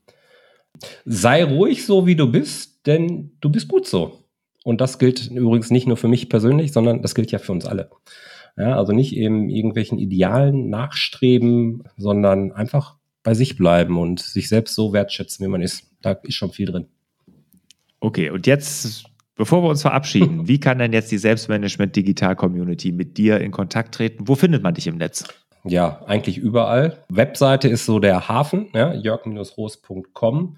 Sei 1.06 1.44
ruhig 1.44 1.86
so, 1.86 2.06
wie 2.06 2.16
du 2.16 2.32
bist 2.32 2.71
denn 2.86 3.32
du 3.42 3.50
bist 3.50 3.68
gut 3.68 3.88
so. 3.88 4.24
Und 4.64 4.82
das 4.82 5.00
gilt 5.00 5.30
übrigens 5.32 5.72
nicht 5.72 5.88
nur 5.88 5.98
für 5.98 6.08
mich 6.08 6.30
persönlich, 6.30 6.72
sondern 6.72 7.02
das 7.02 7.16
gilt 7.16 7.32
ja 7.32 7.40
für 7.40 7.52
uns 7.52 7.66
alle. 7.66 7.90
Ja, 8.58 8.78
also 8.78 8.94
nicht 8.94 9.16
eben 9.16 9.50
irgendwelchen 9.50 9.98
Idealen 9.98 10.70
nachstreben, 10.70 11.84
sondern 11.98 12.52
einfach 12.52 12.98
bei 13.24 13.34
sich 13.34 13.58
bleiben 13.58 13.98
und 13.98 14.20
sich 14.20 14.50
selbst 14.50 14.76
so 14.76 14.94
wertschätzen, 14.94 15.46
wie 15.46 15.50
man 15.50 15.62
ist. 15.62 15.90
Da 16.02 16.12
ist 16.12 16.36
schon 16.36 16.52
viel 16.52 16.68
drin. 16.68 16.88
Okay, 18.00 18.30
und 18.30 18.48
jetzt, 18.48 19.06
bevor 19.36 19.64
wir 19.64 19.70
uns 19.70 19.82
verabschieden, 19.82 20.48
wie 20.48 20.60
kann 20.60 20.80
denn 20.80 20.94
jetzt 20.94 21.12
die 21.12 21.18
Selbstmanagement 21.18 21.96
Digital 21.96 22.36
Community 22.36 22.92
mit 22.92 23.18
dir 23.18 23.40
in 23.40 23.52
Kontakt 23.52 23.96
treten? 23.96 24.28
Wo 24.28 24.36
findet 24.36 24.64
man 24.64 24.74
dich 24.74 24.88
im 24.88 24.98
Netz? 24.98 25.26
Ja, 25.64 26.04
eigentlich 26.08 26.38
überall. 26.38 27.06
Webseite 27.10 27.68
ist 27.68 27.86
so 27.86 28.00
der 28.00 28.28
Hafen, 28.28 28.70
ja, 28.74 28.94
jörg-roos.com. 28.94 30.58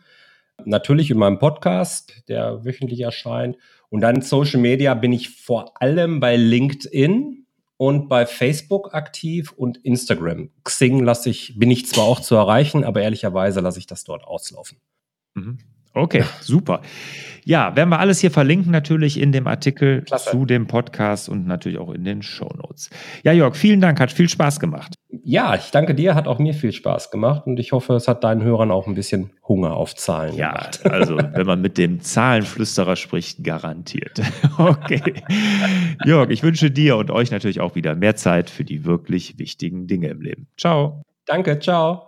Natürlich 0.66 1.12
in 1.12 1.18
meinem 1.18 1.40
Podcast, 1.40 2.24
der 2.28 2.64
wöchentlich 2.66 3.02
erscheint. 3.02 3.58
Und 3.90 4.02
dann 4.02 4.22
Social 4.22 4.60
Media 4.60 4.94
bin 4.94 5.12
ich 5.12 5.30
vor 5.30 5.82
allem 5.82 6.20
bei 6.20 6.36
LinkedIn 6.36 7.46
und 7.78 8.08
bei 8.08 8.26
Facebook 8.26 8.94
aktiv 8.94 9.52
und 9.52 9.78
Instagram. 9.78 10.50
Xing 10.64 11.04
lasse 11.04 11.30
ich, 11.30 11.60
bin 11.60 11.70
ich 11.70 11.88
zwar 11.88 12.06
auch 12.06 12.20
zu 12.20 12.36
erreichen, 12.36 12.84
aber 12.84 13.02
ehrlicherweise 13.02 13.60
lasse 13.60 13.80
ich 13.80 13.88
das 13.88 14.04
dort 14.04 14.24
auslaufen. 14.24 14.80
Mhm. 15.34 15.58
Okay, 15.94 16.24
super. 16.42 16.82
Ja, 17.46 17.76
werden 17.76 17.90
wir 17.90 18.00
alles 18.00 18.20
hier 18.20 18.32
verlinken, 18.32 18.72
natürlich 18.72 19.20
in 19.20 19.32
dem 19.32 19.48
Artikel 19.48 20.02
Klasse. 20.02 20.32
zu 20.32 20.46
dem 20.46 20.66
Podcast 20.66 21.30
und 21.30 21.46
natürlich 21.46 21.78
auch 21.78 21.92
in 21.92 22.04
den 22.04 22.22
Show 22.22 22.50
Notes. 22.58 22.90
Ja, 23.24 23.32
Jörg, 23.32 23.56
vielen 23.56 23.82
Dank, 23.82 24.00
hat 24.00 24.12
viel 24.12 24.30
Spaß 24.30 24.60
gemacht. 24.60 24.96
Ja, 25.24 25.54
ich 25.56 25.70
danke 25.72 25.94
dir, 25.94 26.16
hat 26.16 26.28
auch 26.28 26.40
mir 26.40 26.54
viel 26.54 26.72
Spaß 26.72 27.12
gemacht 27.12 27.46
und 27.46 27.60
ich 27.60 27.72
hoffe, 27.72 27.94
es 27.94 28.08
hat 28.08 28.24
deinen 28.24 28.44
Hörern 28.44 28.72
auch 28.72 28.88
ein 28.88 28.96
bisschen 28.96 29.32
Hunger 29.48 29.76
auf 29.76 29.94
Zahlen 29.94 30.36
ja, 30.36 30.50
gemacht. 30.50 30.82
Ja, 30.84 30.92
also 30.92 31.18
wenn 31.34 31.46
man 31.46 31.62
mit 31.62 31.78
dem 31.78 32.02
Zahlenflüsterer 32.02 32.96
spricht, 32.96 33.44
garantiert. 33.44 34.22
Okay. 34.56 35.24
Jörg, 36.06 36.30
ich 36.30 36.44
wünsche 36.44 36.70
dir 36.70 36.98
und 36.98 37.10
euch 37.10 37.32
natürlich 37.32 37.60
auch 37.60 37.76
wieder 37.76 37.96
mehr 37.96 38.16
Zeit 38.16 38.52
für 38.52 38.64
die 38.64 38.86
wirklich 38.86 39.40
wichtigen 39.40 39.88
Dinge 39.88 40.10
im 40.10 40.22
Leben. 40.22 40.48
Ciao. 40.58 41.02
Danke, 41.26 41.60
ciao. 41.60 42.08